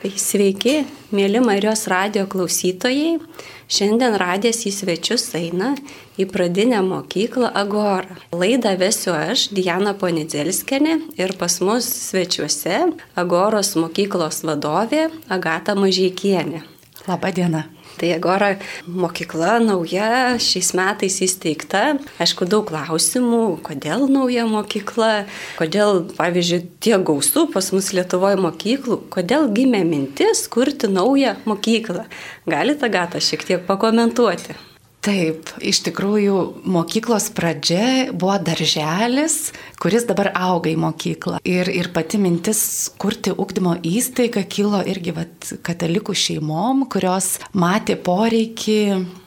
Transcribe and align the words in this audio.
Tai 0.00 0.08
sveiki, 0.16 0.78
mėly 1.12 1.42
Marijos 1.44 1.82
radio 1.92 2.22
klausytojai. 2.32 3.18
Šiandien 3.68 4.14
radės 4.16 4.62
į 4.64 4.70
svečius 4.72 5.26
eina 5.36 5.74
į 6.16 6.24
pradinę 6.32 6.78
mokyklą 6.86 7.50
Agora. 7.60 8.16
Laidą 8.32 8.72
vesiu 8.80 9.12
aš, 9.12 9.50
Diana 9.52 9.92
Ponidzelskenė, 9.92 10.94
ir 11.20 11.34
pas 11.36 11.58
mus 11.60 11.90
svečiuose 12.08 12.78
Agoros 13.20 13.74
mokyklos 13.76 14.40
vadovė 14.48 15.10
Agata 15.28 15.76
Mažiekienė. 15.76 16.64
Labą 17.04 17.34
dieną. 17.36 17.66
Tai 18.00 18.14
Agora 18.16 18.54
mokykla 18.88 19.58
nauja, 19.60 20.38
šiais 20.40 20.70
metais 20.78 21.18
įsteigta. 21.20 21.98
Aišku, 22.16 22.46
daug 22.48 22.64
klausimų, 22.70 23.58
kodėl 23.66 24.06
nauja 24.08 24.46
mokykla, 24.48 25.26
kodėl, 25.58 26.06
pavyzdžiui, 26.16 26.62
tiek 26.80 27.04
gausų 27.04 27.44
pas 27.52 27.68
mus 27.76 27.92
Lietuvoje 27.92 28.40
mokyklų, 28.40 29.02
kodėl 29.12 29.50
gimė 29.52 29.84
mintis 29.84 30.46
kurti 30.48 30.88
naują 30.88 31.36
mokyklą. 31.44 32.08
Galite, 32.48 32.88
Agata, 32.88 33.20
šiek 33.20 33.44
tiek 33.44 33.68
pakomentuoti? 33.68 34.69
Taip, 35.00 35.48
iš 35.64 35.78
tikrųjų 35.86 36.36
mokyklos 36.68 37.30
pradžia 37.32 38.10
buvo 38.12 38.34
darželis, 38.44 39.48
kuris 39.80 40.04
dabar 40.04 40.28
auga 40.36 40.68
į 40.68 40.76
mokyklą. 40.82 41.38
Ir, 41.48 41.70
ir 41.72 41.88
pati 41.94 42.20
mintis 42.20 42.60
kurti 43.00 43.32
ugdymo 43.32 43.78
įstaigą 43.80 44.44
kilo 44.44 44.82
irgi 44.84 45.16
vat, 45.16 45.54
katalikų 45.64 46.12
šeimom, 46.12 46.84
kurios 46.92 47.38
matė 47.56 47.96
poreikį 47.96 48.80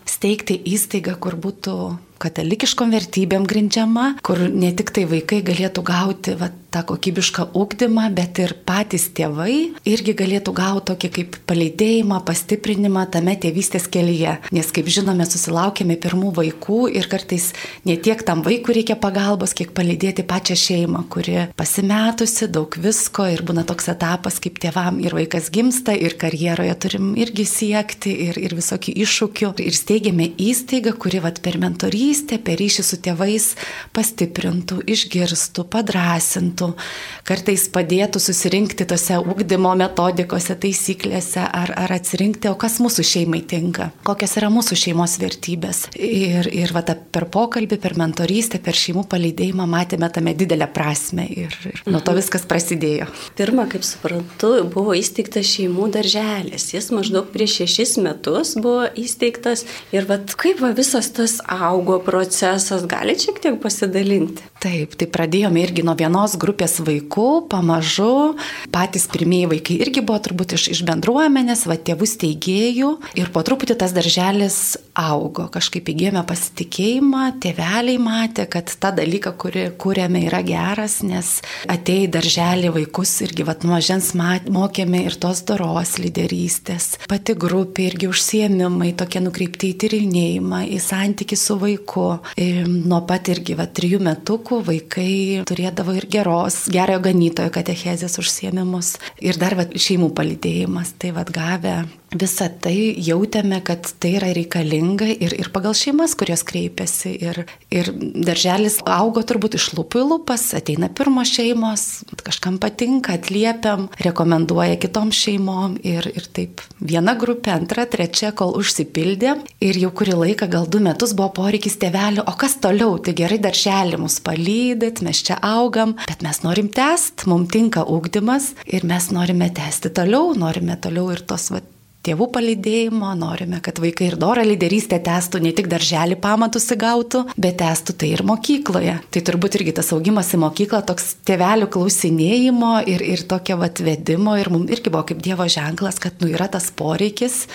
steigti 0.05 0.59
įstaigą, 0.75 1.17
kur 1.17 1.39
būtų 1.41 1.77
katalikiškom 2.21 2.93
vertybėm 2.93 3.49
grindžiama, 3.49 4.19
kur 4.21 4.45
ne 4.53 4.69
tik 4.77 4.93
tai 4.93 5.07
vaikai 5.09 5.41
galėtų 5.41 5.83
gauti 5.89 6.37
vat, 6.37 6.53
tą 6.73 6.81
kokybišką 6.89 7.51
ūkdymą, 7.57 8.07
bet 8.17 8.39
ir 8.41 8.55
patys 8.65 9.05
tėvai 9.15 9.73
irgi 9.89 10.15
galėtų 10.17 10.53
gauti 10.57 10.89
tokį 10.89 11.09
kaip 11.17 11.35
palydėjimą, 11.49 12.19
pastiprinimą 12.27 13.05
tame 13.13 13.35
tėvystės 13.39 13.85
kelyje. 13.91 14.37
Nes 14.55 14.71
kaip 14.73 14.89
žinome, 14.91 15.25
susilaukėme 15.29 15.97
pirmų 16.01 16.33
vaikų 16.39 16.79
ir 16.97 17.07
kartais 17.11 17.51
ne 17.87 17.95
tiek 17.97 18.23
tam 18.25 18.41
vaikui 18.45 18.77
reikia 18.79 18.97
pagalbos, 18.99 19.53
kiek 19.57 19.73
palydėti 19.77 20.25
pačią 20.27 20.57
šeimą, 20.59 21.05
kuri 21.13 21.47
pasimetusi 21.59 22.49
daug 22.51 22.75
visko 22.81 23.27
ir 23.31 23.45
būna 23.45 23.65
toks 23.69 23.91
etapas, 23.93 24.39
kaip 24.43 24.59
tėvam 24.63 24.99
ir 25.03 25.15
vaikas 25.17 25.51
gimsta 25.53 25.95
ir 25.95 26.17
karjeroje 26.19 26.73
turim 26.85 27.13
irgi 27.19 27.45
siekti 27.49 28.15
ir, 28.27 28.39
ir 28.41 28.57
visokių 28.57 28.95
iššūkių. 29.05 29.53
Ir 29.63 29.77
steigėme 29.77 30.29
įstaigą, 30.41 30.95
kuri 30.99 31.21
vat, 31.23 31.39
per 31.43 31.59
mentorystę, 31.61 32.39
per 32.43 32.57
ryšį 32.59 32.83
su 32.87 32.99
tėvais 33.03 33.51
pastiprintų, 33.95 34.81
išgirstų, 34.89 35.67
padrasintų 35.73 36.62
padėtų, 36.63 37.23
kartais 37.23 37.67
padėtų 37.71 38.19
susirinkti 38.19 38.85
tose 38.87 39.17
ugdymo 39.19 39.73
metodikose, 39.79 40.55
taisyklėse 40.59 41.43
ar, 41.43 41.71
ar 41.77 41.93
atsirinkti, 41.95 42.49
o 42.51 42.55
kas 42.59 42.79
mūsų 42.83 43.03
šeimai 43.07 43.41
tinka, 43.47 43.91
kokios 44.03 44.35
yra 44.39 44.49
mūsų 44.51 44.75
šeimos 44.75 45.17
vertybės. 45.21 45.85
Ir, 45.95 46.49
ir 46.51 46.73
va, 46.75 46.83
per 46.83 47.27
pokalbį, 47.31 47.79
per 47.79 47.95
mentorystę, 47.99 48.59
per 48.63 48.75
šeimų 48.75 49.05
palydėjimą 49.11 49.67
matėme 49.69 50.09
tame 50.13 50.35
didelę 50.35 50.67
prasme 50.73 51.25
ir, 51.29 51.55
ir 51.69 51.83
nuo 51.87 52.01
to 52.01 52.11
mhm. 52.11 52.19
viskas 52.19 52.47
prasidėjo. 52.49 53.07
Pirma, 53.37 53.67
kaip 53.71 53.85
suprantu, 53.87 54.53
buvo 54.73 54.95
įsteigtas 54.97 55.47
šeimų 55.53 55.89
darželis. 55.95 56.69
Jis 56.75 56.91
maždaug 56.95 57.31
prieš 57.33 57.61
šešis 57.63 57.97
metus 58.03 58.55
buvo 58.59 58.89
įsteigtas 58.99 59.65
ir 59.95 60.09
va, 60.09 60.19
kaip 60.19 60.59
va, 60.63 60.73
visas 60.75 61.11
tas 61.15 61.39
augo 61.47 61.99
procesas, 62.03 62.83
gali 62.89 63.15
šiek 63.19 63.39
tiek 63.43 63.61
pasidalinti? 63.63 64.51
Taip, 64.63 64.93
tai 64.95 65.09
pradėjome 65.11 65.59
irgi 65.59 65.83
nuo 65.83 65.95
vienos 65.99 66.37
grupės 66.39 66.52
grupės 66.53 66.77
vaikų, 66.85 67.49
pamažu, 67.49 68.37
patys 68.71 69.07
pirmieji 69.09 69.49
vaikai 69.49 69.77
irgi 69.81 70.03
buvo 70.05 70.19
turbūt 70.21 70.53
iš, 70.53 70.67
iš 70.69 70.83
bendruomenės, 70.85 71.65
va 71.65 71.77
tėvų 71.81 72.05
steigėjų. 72.05 72.89
Ir 73.17 73.31
po 73.33 73.41
truputį 73.41 73.77
tas 73.81 73.93
darželis 73.95 74.77
augo, 74.93 75.47
kažkaip 75.49 75.89
įgėmė 75.89 76.21
pasitikėjimą, 76.29 77.23
tėveliai 77.41 77.97
matė, 77.97 78.45
kad 78.45 78.69
ta 78.79 78.91
dalyka, 78.93 79.33
kurį 79.33 79.71
kūrėme, 79.81 80.21
yra 80.27 80.43
geras, 80.45 81.01
nes 81.01 81.41
atei 81.69 82.05
darželį 82.11 82.69
vaikus 82.77 83.15
irgi 83.25 83.45
va 83.47 83.57
nuožens 83.63 84.11
mokėme 84.13 85.03
ir 85.07 85.17
tos 85.17 85.41
doros 85.47 85.97
lyderystės, 86.01 86.99
pati 87.09 87.33
grupė 87.33 87.87
irgi 87.89 88.11
užsiemimai, 88.11 88.93
tokie 88.99 89.23
nukreipti 89.23 89.71
į 89.73 89.79
tyrinėjimą, 89.81 90.63
į 90.69 90.79
santyki 90.83 91.37
su 91.39 91.57
vaiku. 91.61 92.05
Ir 92.37 92.67
nuo 92.69 93.01
pat 93.09 93.31
irgi 93.33 93.57
va 93.57 93.65
trijų 93.65 94.01
metukų 94.03 94.61
vaikai 94.67 95.43
turėdavo 95.49 95.95
ir 95.97 96.07
geros 96.11 96.42
maldos, 96.43 96.67
gerojo 96.71 96.99
ganytojo 97.03 97.51
katechezės 97.53 98.19
užsiemimus 98.19 98.97
ir 99.21 99.37
dar 99.39 99.55
va, 99.55 99.65
šeimų 99.65 100.11
palidėjimas. 100.15 100.93
Tai 100.99 101.13
vad 101.15 101.31
gavę 101.31 101.85
visą 102.19 102.47
tai 102.63 102.75
jautėme, 103.01 103.59
kad 103.65 103.87
tai 104.01 104.15
yra 104.19 104.31
reikalinga 104.35 105.07
ir, 105.13 105.35
ir 105.39 105.49
pagal 105.53 105.75
šeimas, 105.77 106.15
kurios 106.19 106.43
kreipiasi. 106.47 107.13
Ir, 107.23 107.43
ir 107.73 107.89
darželis 107.93 108.79
augo 108.85 109.23
turbūt 109.25 109.57
iš 109.59 109.71
lūpų 109.77 110.03
į 110.03 110.07
lūpas, 110.11 110.45
ateina 110.57 110.89
pirmos 110.93 111.31
šeimos, 111.33 111.85
kažkam 112.23 112.59
patinka, 112.61 113.17
atliepiam, 113.17 113.87
rekomenduoja 114.03 114.77
kitom 114.81 115.11
šeimom 115.15 115.77
ir, 115.85 116.07
ir 116.13 116.29
taip 116.35 116.63
viena 116.83 117.15
grupė, 117.19 117.53
antra, 117.55 117.87
trečia, 117.89 118.33
kol 118.35 118.55
užsipildė. 118.59 119.35
Ir 119.63 119.79
jau 119.81 119.91
kurį 119.95 120.17
laiką, 120.19 120.49
gal 120.51 120.67
du 120.69 120.81
metus 120.83 121.15
buvo 121.17 121.31
poreikis 121.39 121.79
tėvelių, 121.81 122.25
o 122.29 122.35
kas 122.39 122.57
toliau, 122.63 122.97
tai 123.03 123.15
gerai 123.17 123.39
darželį 123.43 124.01
mus 124.03 124.19
palydyt, 124.23 125.03
mes 125.05 125.23
čia 125.25 125.39
augam, 125.43 125.97
bet 126.07 126.25
mes 126.25 126.43
norim 126.45 126.69
tęsti, 126.73 127.27
mums 127.31 127.51
tinka 127.53 127.85
ūkdymas 127.89 128.53
ir 128.69 128.87
mes 128.89 129.09
norime 129.15 129.49
tęsti 129.53 129.93
toliau, 129.95 130.33
norime 130.37 130.77
toliau 130.81 131.11
ir 131.13 131.23
tos 131.27 131.49
vat, 131.53 131.72
tėvų 132.03 132.27
palydėjimo, 132.35 133.13
norime, 133.15 133.59
kad 133.63 133.79
vaikai 133.79 134.09
ir 134.09 134.17
dorą 134.19 134.43
lyderystę 134.45 134.99
testų, 135.03 135.39
ne 135.43 135.53
tik 135.55 135.69
darželį 135.71 136.17
pamatus 136.23 136.67
įgautų, 136.75 137.23
bet 137.39 137.61
testų 137.61 137.95
tai 138.01 138.09
ir 138.17 138.25
mokykloje. 138.27 138.97
Tai 139.13 139.23
turbūt 139.29 139.57
irgi 139.59 139.75
tas 139.77 139.93
augimas 139.95 140.33
į 140.35 140.41
mokyklą, 140.43 140.81
toks 140.89 141.13
tėvelių 141.27 141.69
klausinėjimo 141.73 142.73
ir, 142.91 143.05
ir 143.13 143.23
tokio 143.29 143.55
atvedimo 143.63 144.35
ir 144.39 144.51
mums 144.51 144.73
irgi 144.75 144.91
buvo 144.91 145.05
kaip 145.11 145.21
Dievo 145.23 145.47
ženklas, 145.47 146.01
kad 146.03 146.19
nu 146.19 146.31
yra 146.33 146.49
tas 146.51 146.67
poreikis 146.75 147.45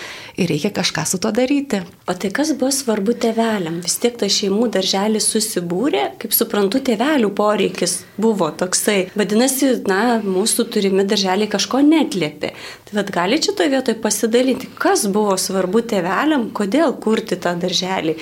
ir 0.41 0.49
reikia 0.49 0.73
kažką 0.73 1.05
su 1.09 1.21
to 1.21 1.33
daryti. 1.35 1.83
O 2.09 2.17
tai 2.17 2.33
kas 2.33 2.55
buvo 2.57 2.73
svarbu 2.73 3.19
tėveliam? 3.21 3.83
Vis 3.85 3.99
tiek 4.01 4.17
tas 4.17 4.33
šeimų 4.33 4.71
darželis 4.79 5.29
susibūrė, 5.29 6.07
kaip 6.23 6.33
suprantu, 6.37 6.81
tėvelių 6.89 7.35
poreikis 7.37 7.99
buvo 8.17 8.49
toksai. 8.57 9.11
Vadinasi, 9.19 9.75
na, 9.91 10.23
mūsų 10.25 10.69
turimi 10.73 11.05
darželiai 11.09 11.51
kažko 11.53 11.83
netlėpė. 11.85 12.55
Tai 12.89 13.01
vad 13.03 13.13
gali 13.13 13.37
čia 13.45 13.53
toje 13.53 13.75
vietoje 13.75 13.99
pasidaryti 14.01 14.38
pasidalinti, 14.38 14.69
kas 14.78 15.06
buvo 15.10 15.37
svarbu 15.37 15.82
tėveliam, 15.82 16.50
kodėl 16.54 16.94
kurti 17.03 17.37
tą 17.37 17.56
darželį, 17.59 18.16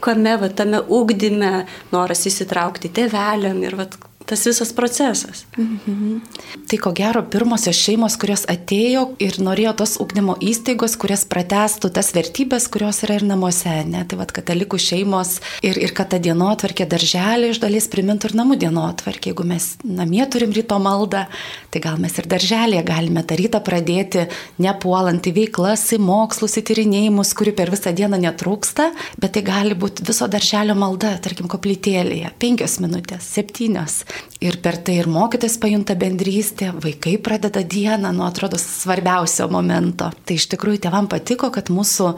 kame 0.00 0.36
va, 0.38 0.48
tame 0.48 0.80
ugdyme 0.80 1.66
noras 1.92 2.26
įsitraukti 2.26 2.88
tėveliam 2.94 3.62
ir 3.64 3.74
va, 3.76 3.86
tas 4.28 4.44
visas 4.46 4.72
procesas. 4.76 5.46
Mhm. 5.56 6.20
Tai 6.68 6.78
ko 6.84 6.92
gero 6.92 7.22
pirmosios 7.32 7.78
šeimos, 7.80 8.18
kurios 8.20 8.44
atėjo 8.50 9.04
ir 9.24 9.38
norėjo 9.40 9.72
tos 9.80 9.96
ugdymo 10.02 10.36
įstaigos, 10.44 10.98
kurias 11.00 11.24
pratestų 11.28 11.90
tas 11.96 12.12
vertybės, 12.16 12.68
kurios 12.68 13.00
yra 13.06 13.16
ir 13.16 13.24
namuose. 13.28 13.72
Ne? 13.88 14.04
Tai 14.08 14.20
vad 14.20 14.34
katalikų 14.36 14.80
šeimos 14.82 15.38
ir, 15.64 15.80
ir 15.80 15.94
kad 15.96 16.12
ta 16.12 16.20
dienotvarkė 16.22 16.84
darželį 16.88 17.52
iš 17.54 17.62
dalies 17.64 17.88
primintų 17.88 18.30
ir 18.30 18.36
namų 18.42 18.58
dienotvarkė. 18.64 19.32
Jeigu 19.32 19.48
mes 19.48 19.70
namie 19.84 20.24
turim 20.30 20.52
ryto 20.56 20.76
maldą, 20.82 21.24
tai 21.72 21.82
gal 21.84 21.96
mes 22.00 22.14
ir 22.20 22.28
darželėje 22.28 22.84
galime 22.88 23.24
tą 23.24 23.36
rytą 23.40 23.62
pradėti 23.64 24.26
nepuolant 24.60 25.24
į 25.24 25.34
veiklas, 25.40 25.86
į 25.96 26.00
mokslus, 26.04 26.58
į 26.60 26.64
tyrinėjimus, 26.68 27.32
kurių 27.38 27.54
per 27.58 27.72
visą 27.72 27.92
dieną 27.96 28.20
netrūksta, 28.22 28.90
bet 29.20 29.36
tai 29.36 29.44
gali 29.46 29.76
būti 29.78 30.06
viso 30.08 30.28
darželio 30.30 30.76
malda, 30.78 31.14
tarkim, 31.24 31.48
koplytėlėje, 31.50 32.32
penkios 32.40 32.78
minutės, 32.84 33.28
septynios. 33.38 34.02
Ir 34.44 34.60
per 34.62 34.76
tai 34.86 35.00
ir 35.00 35.08
mokytis 35.10 35.56
pajunta 35.58 35.96
bendrystė, 35.98 36.70
vaikai 36.84 37.16
pradeda 37.18 37.64
dieną 37.66 38.12
nuo 38.14 38.26
atrodo 38.28 38.60
svarbiausio 38.60 39.48
momento. 39.50 40.12
Tai 40.24 40.36
iš 40.38 40.46
tikrųjų 40.52 40.84
tėvam 40.86 41.08
patiko, 41.10 41.50
kad 41.54 41.72
mūsų 41.74 42.12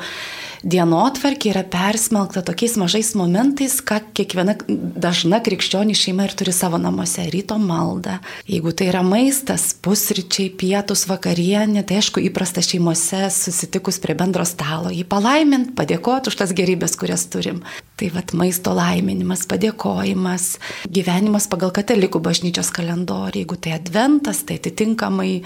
dienotvarkė 0.62 1.50
yra 1.54 1.62
persmelkta 1.64 2.42
tokiais 2.44 2.76
mažais 2.80 3.12
momentais, 3.18 3.78
ką 3.84 4.00
kiekviena 4.16 4.56
dažna 4.68 5.40
krikščionė 5.44 5.96
šeima 5.96 6.26
ir 6.28 6.34
turi 6.36 6.52
savo 6.52 6.78
namuose- 6.78 7.24
ryto 7.34 7.56
maldą. 7.58 8.18
Jeigu 8.48 8.72
tai 8.76 8.90
yra 8.92 9.02
maistas, 9.02 9.74
pusryčiai, 9.74 10.50
pietus, 10.50 11.06
vakarienė, 11.06 11.86
tai 11.86 12.00
aišku 12.00 12.20
įprasta 12.28 12.60
šeimose 12.60 13.30
susitikus 13.30 13.98
prie 13.98 14.14
bendro 14.14 14.44
stalo, 14.44 14.90
jį 14.90 15.04
palaimint, 15.04 15.74
padėkoti 15.74 16.28
už 16.28 16.36
tas 16.36 16.52
gerybės, 16.52 16.96
kurias 16.96 17.26
turim. 17.26 17.62
Tai 17.96 18.08
vad 18.10 18.32
maisto 18.32 18.72
laiminimas, 18.72 19.46
padėkojimas, 19.46 20.58
gyvenimas 20.88 21.46
pagal 21.48 21.70
katalikų 21.70 22.20
bažnyčios 22.20 22.70
kalendorių. 22.72 23.44
Jeigu 23.44 23.56
tai 23.60 23.72
adventas, 23.72 24.42
tai 24.42 24.56
atitinkamai 24.56 25.42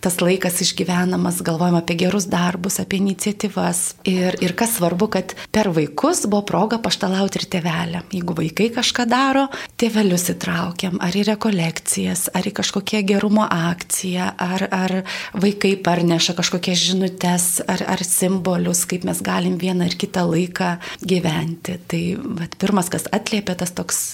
tas 0.00 0.16
laikas 0.20 0.60
išgyvenamas, 0.60 1.42
galvojama 1.42 1.78
apie 1.78 1.96
gerus 1.96 2.26
darbus, 2.26 2.78
apie 2.80 3.00
iniciatyvas. 3.00 3.94
Ir, 4.04 4.36
ir 4.40 4.53
ir 4.54 4.58
kas 4.58 4.76
svarbu, 4.78 5.08
kad 5.10 5.34
per 5.50 5.68
vaikus 5.74 6.24
buvo 6.26 6.44
proga 6.46 6.78
paštalauti 6.78 7.40
ir 7.40 7.46
tėvelėm. 7.50 8.06
Jeigu 8.14 8.36
vaikai 8.38 8.70
kažką 8.74 9.06
daro, 9.10 9.48
tėvelius 9.80 10.28
įtraukiam, 10.30 11.00
ar 11.02 11.14
į 11.14 11.26
rekolekcijas, 11.32 12.28
ar 12.34 12.46
į 12.46 12.54
kažkokią 12.54 13.02
gerumo 13.08 13.46
akciją, 13.50 14.30
ar, 14.38 14.66
ar 14.70 14.96
vaikai 15.34 15.74
parneša 15.82 16.36
kažkokias 16.38 16.86
žinutės, 16.86 17.48
ar, 17.66 17.82
ar 17.96 18.06
simbolius, 18.06 18.84
kaip 18.86 19.06
mes 19.08 19.22
galim 19.24 19.58
vieną 19.58 19.90
ar 19.90 19.98
kitą 19.98 20.26
laiką 20.30 20.76
gyventi. 21.02 21.78
Tai 21.90 22.02
vat, 22.40 22.58
pirmas, 22.60 22.90
kas 22.92 23.08
atliepia 23.12 23.58
tas 23.58 23.74
toks 23.74 24.04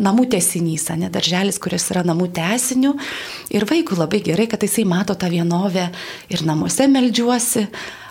namų 0.00 0.26
tesinys, 0.32 0.88
ne 0.96 1.10
darželis, 1.12 1.60
kuris 1.60 1.90
yra 1.92 2.02
namų 2.08 2.30
tesinių. 2.36 2.94
Ir 3.52 3.66
vaikui 3.68 3.98
labai 3.98 4.22
gerai, 4.24 4.48
kad 4.50 4.62
jisai 4.64 4.86
mato 4.88 5.14
tą 5.14 5.28
vienovę 5.32 5.90
ir 6.32 6.44
namuose 6.48 6.88
melžiuosi, 6.88 7.66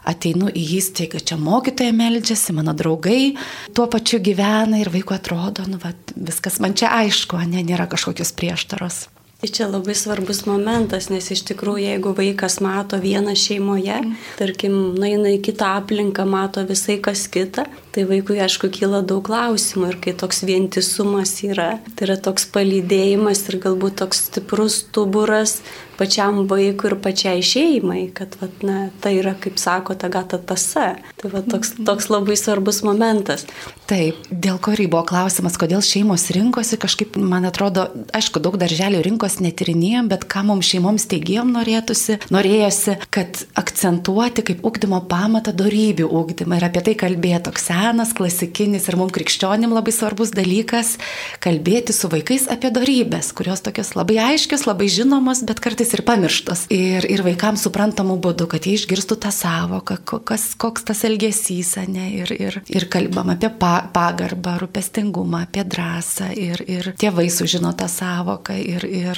ateinu 0.08 0.50
į 0.50 0.66
įstaigą, 0.80 1.22
čia 1.22 1.38
mokytoja 1.42 1.94
meldžiasi, 1.96 2.56
mano 2.58 2.74
draugai 2.78 3.36
tuo 3.76 3.88
pačiu 3.92 4.22
gyvena 4.24 4.80
ir 4.82 4.92
vaikui 4.94 5.18
atrodo, 5.18 5.68
nu, 5.70 5.80
va, 5.82 5.94
viskas 6.16 6.60
man 6.64 6.76
čia 6.78 6.92
aišku, 7.02 7.40
ne, 7.50 7.64
nėra 7.66 7.90
kažkokios 7.92 8.36
prieštaros. 8.38 9.08
Tai 9.40 9.48
čia 9.56 9.70
labai 9.72 9.94
svarbus 9.96 10.42
momentas, 10.44 11.06
nes 11.08 11.30
iš 11.32 11.46
tikrųjų, 11.48 11.86
jeigu 11.86 12.12
vaikas 12.12 12.58
mato 12.60 12.98
vieną 13.00 13.38
šeimoje, 13.40 13.96
mm. 13.96 14.18
tarkim, 14.36 14.74
nueina 15.00 15.32
į 15.32 15.38
kitą 15.48 15.78
aplinką, 15.80 16.26
mato 16.28 16.66
visai 16.68 16.98
kas 17.00 17.24
kita, 17.32 17.64
tai 17.96 18.06
vaikui 18.10 18.40
aišku 18.44 18.70
kyla 18.74 19.02
daug 19.06 19.24
klausimų 19.26 19.94
ir 19.94 20.00
kai 20.04 20.16
toks 20.18 20.44
vientisumas 20.48 21.36
yra, 21.46 21.72
tai 21.96 22.10
yra 22.10 22.18
toks 22.22 22.48
palydėjimas 22.54 23.46
ir 23.50 23.60
galbūt 23.64 24.00
toks 24.04 24.26
stiprus 24.30 24.84
stuburas, 24.84 25.60
pačiam 26.00 26.46
vaikui 26.48 26.92
ir 26.92 26.96
pačiai 27.04 27.44
šeimai, 27.44 28.06
kad 28.16 28.38
vat, 28.40 28.64
na, 28.64 28.78
tai 29.04 29.18
yra, 29.20 29.34
kaip 29.36 29.60
sako, 29.60 29.98
ta 30.00 30.08
gata 30.12 30.40
tasa. 30.40 30.94
Tai 31.20 31.32
vat, 31.34 31.50
toks, 31.52 31.74
toks 31.86 32.08
labai 32.12 32.38
svarbus 32.40 32.82
momentas. 32.88 33.44
Taip, 33.90 34.20
dėl 34.32 34.62
ko 34.64 34.76
buvo 34.80 35.02
klausimas, 35.10 35.58
kodėl 35.60 35.84
šeimos 35.84 36.30
rinkosi, 36.36 36.80
kažkaip, 36.80 37.18
man 37.20 37.48
atrodo, 37.50 37.90
aišku, 38.16 38.40
daug 38.44 38.56
darželių 38.62 39.02
rinkos 39.06 39.40
netirinėjom, 39.44 40.08
bet 40.14 40.24
ką 40.30 40.46
mums 40.48 40.70
šeimoms 40.72 41.08
teigėjom 41.12 41.52
norėtųsi, 41.58 42.20
norėjosi, 42.32 42.96
kad 43.12 43.44
akcentuoti 43.60 44.46
kaip 44.48 44.64
ūkdymo 44.70 45.02
pamatą 45.12 45.52
darybių 45.58 46.08
ūkdymą 46.22 46.62
ir 46.62 46.70
apie 46.70 46.86
tai 46.86 46.96
kalbėti 47.04 47.50
toks 47.50 47.68
senas, 47.80 48.14
klasikinis 48.16 48.88
ir 48.90 48.98
mums 49.00 49.14
krikščionim 49.16 49.72
labai 49.74 49.94
svarbus 49.96 50.34
dalykas- 50.36 50.98
kalbėti 51.46 51.94
su 51.96 52.10
vaikais 52.12 52.48
apie 52.52 52.72
darybės, 52.72 53.32
kurios 53.34 53.62
tokios 53.62 53.96
labai 53.96 54.18
aiškios, 54.20 54.66
labai 54.68 54.88
žinomos, 54.88 55.44
bet 55.46 55.60
kartais 55.60 55.94
ir 55.94 56.02
pamirštos. 56.04 56.68
Ir, 56.70 57.06
ir 57.06 57.24
vaikams 57.24 57.64
suprantamų 57.66 58.20
būdų, 58.20 58.48
kad 58.48 58.62
jie 58.66 58.76
išgirstų 58.78 59.16
tą 59.24 59.32
savoką, 59.32 59.98
kas, 60.26 60.56
koks 60.56 60.84
tas 60.84 61.04
elgesys, 61.04 61.78
ne, 61.88 62.12
ir, 62.22 62.32
ir, 62.32 62.62
ir 62.68 62.86
kalbam 62.86 63.30
apie 63.30 63.50
pa, 63.50 63.90
pagarbą, 63.94 64.60
rūpestingumą, 64.60 65.44
apie 65.48 65.64
drąsą, 65.64 66.36
ir, 66.36 66.64
ir 66.68 66.94
tėvai 67.00 67.30
sužino 67.30 67.74
tą 67.74 67.88
savoką, 67.88 68.58
ir, 68.58 68.86
ir 68.86 69.18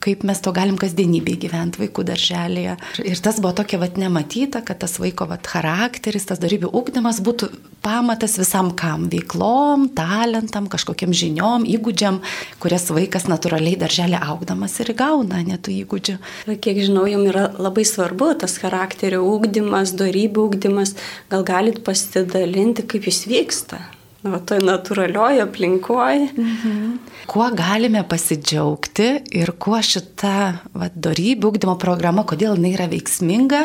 kaip 0.00 0.24
mes 0.24 0.40
to 0.40 0.52
galim 0.52 0.76
kasdienybėje 0.76 1.38
gyventi 1.46 1.82
vaikų 1.84 2.04
darželėje. 2.04 2.76
Ir 3.04 3.16
tas 3.22 3.40
buvo 3.40 3.52
tokia 3.52 3.78
vat 3.78 3.96
nematyta, 3.96 4.62
kad 4.62 4.78
tas 4.78 4.98
vaiko 4.98 5.26
vat 5.26 5.46
charakteris, 5.46 6.26
tas 6.26 6.38
darybių 6.42 6.72
ūkdymas 6.72 7.22
būtų 7.22 7.50
pamatas 7.82 8.38
visam 8.38 8.70
kam- 8.76 9.08
veiklom, 9.12 9.88
talentam, 9.94 10.68
kažkokiam 10.68 11.12
žiniom, 11.12 11.66
įgūdžiam, 11.66 12.20
kurias 12.62 12.88
vaikas 12.90 13.26
natūraliai 13.26 13.78
darželė 13.78 14.20
augdamas 14.22 14.78
ir 14.80 14.94
gauna, 14.94 15.42
netų 15.42 15.84
įgūdžių. 15.84 16.18
Kiek 16.60 16.76
žinau, 16.86 17.06
jums 17.10 17.28
yra 17.32 17.48
labai 17.58 17.84
svarbu 17.84 18.38
tas 18.38 18.58
charakterio 18.58 19.22
ūkdymas, 19.26 19.96
darybių 19.98 20.46
ūkdymas. 20.48 20.94
Gal 21.28 21.42
galit 21.42 21.82
pasidalinti, 21.84 22.86
kaip 22.86 23.02
jis 23.10 23.26
vyksta? 23.26 23.82
Nu, 24.22 24.38
toj 24.38 24.60
natūralioje 24.62 25.42
aplinkoje. 25.42 26.28
Mhm. 26.36 26.90
Kuo 27.26 27.46
galime 27.54 28.02
pasidžiaugti 28.06 29.06
ir 29.34 29.50
kuo 29.62 29.78
šita 29.82 30.34
darybių 30.74 31.48
ugdymo 31.52 31.74
programa, 31.80 32.22
kodėl 32.26 32.56
jinai 32.58 32.72
yra 32.74 32.88
veiksminga, 32.90 33.60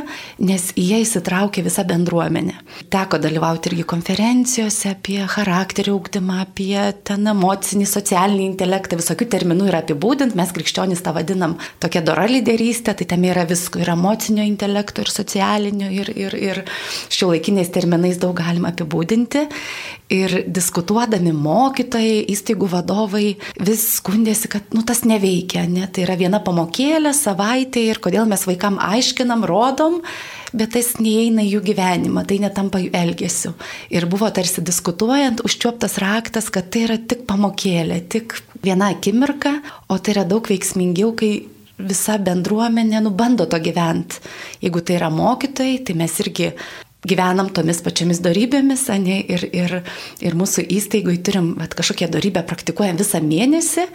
nes 0.45 0.69
į 0.77 0.85
ją 0.91 0.99
įsitraukia 1.03 1.63
visa 1.65 1.85
bendruomenė. 1.85 2.55
Teko 2.93 3.19
dalyvauti 3.21 3.71
irgi 3.71 3.85
konferencijose 3.89 4.93
apie 4.93 5.19
charakterį 5.29 5.93
ugdymą, 5.93 6.39
apie 6.45 6.77
ten 7.05 7.29
emocinį, 7.33 7.85
socialinį 7.89 8.45
intelektą, 8.51 8.97
visokių 9.01 9.29
terminų 9.33 9.69
yra 9.71 9.83
apibūdint, 9.85 10.37
mes 10.37 10.53
krikščionys 10.53 11.01
tą 11.05 11.13
vadinam 11.17 11.57
tokia 11.83 12.01
dora 12.05 12.25
lyderystė, 12.29 12.95
tai 12.97 13.09
tam 13.09 13.25
yra 13.29 13.45
visko, 13.49 13.81
ir 13.81 13.93
emocinio 13.93 14.45
intelekto, 14.45 15.05
ir 15.05 15.13
socialinio, 15.13 15.91
ir, 15.93 16.13
ir, 16.17 16.37
ir 16.49 16.63
šiuolaikiniais 17.13 17.73
terminais 17.73 18.21
daug 18.21 18.37
galima 18.37 18.73
apibūdinti. 18.73 19.47
Ir 20.13 20.31
diskutuodami 20.47 21.33
mokytojai, 21.35 22.23
įstaigų 22.33 22.69
vadovai 22.71 23.35
vis 23.59 23.83
skundėsi, 23.97 24.49
kad 24.51 24.73
nu, 24.75 24.83
tas 24.87 25.03
neveikia, 25.07 25.65
ne? 25.69 25.87
tai 25.91 26.05
yra 26.07 26.17
viena 26.19 26.41
pamokėlė 26.43 27.13
savaitė 27.15 27.87
ir 27.91 28.01
kodėl 28.03 28.27
mes 28.29 28.45
vaikam 28.47 28.79
aiškinam, 28.83 29.45
rodom, 29.47 29.99
bet 30.57 30.73
tas 30.77 30.93
neįeina 31.01 31.43
į 31.45 31.57
jų 31.57 31.63
gyvenimą, 31.71 32.23
tai 32.27 32.39
netampa 32.43 32.81
jų 32.81 32.93
elgesiu. 32.95 33.53
Ir 33.93 34.07
buvo 34.09 34.29
tarsi 34.33 34.63
diskutuojant, 34.65 35.43
užčiuoptas 35.47 35.99
raktas, 36.03 36.49
kad 36.53 36.71
tai 36.73 36.87
yra 36.87 36.97
tik 36.97 37.27
pamokėlė, 37.29 38.01
tik 38.09 38.39
viena 38.63 38.93
akimirka, 38.95 39.57
o 39.91 39.99
tai 39.99 40.15
yra 40.15 40.25
daug 40.27 40.47
veiksmingiau, 40.49 41.13
kai 41.19 41.31
visa 41.77 42.17
bendruomenė 42.17 43.03
nubando 43.05 43.45
to 43.45 43.59
gyventi. 43.61 44.21
Jeigu 44.63 44.81
tai 44.81 44.97
yra 44.97 45.11
mokytojai, 45.13 45.81
tai 45.85 45.97
mes 45.99 46.19
irgi 46.23 46.51
gyvenam 47.05 47.49
tomis 47.53 47.79
pačiamis 47.85 48.19
darybėmis, 48.25 48.87
ne, 49.03 49.19
ir, 49.29 49.43
ir, 49.53 49.73
ir 50.23 50.37
mūsų 50.37 50.65
įstaigui 50.77 51.17
turim 51.23 51.51
vat, 51.59 51.75
kažkokią 51.77 52.09
darybę, 52.13 52.41
praktikuojam 52.47 52.97
visą 52.97 53.21
mėnesį, 53.23 53.85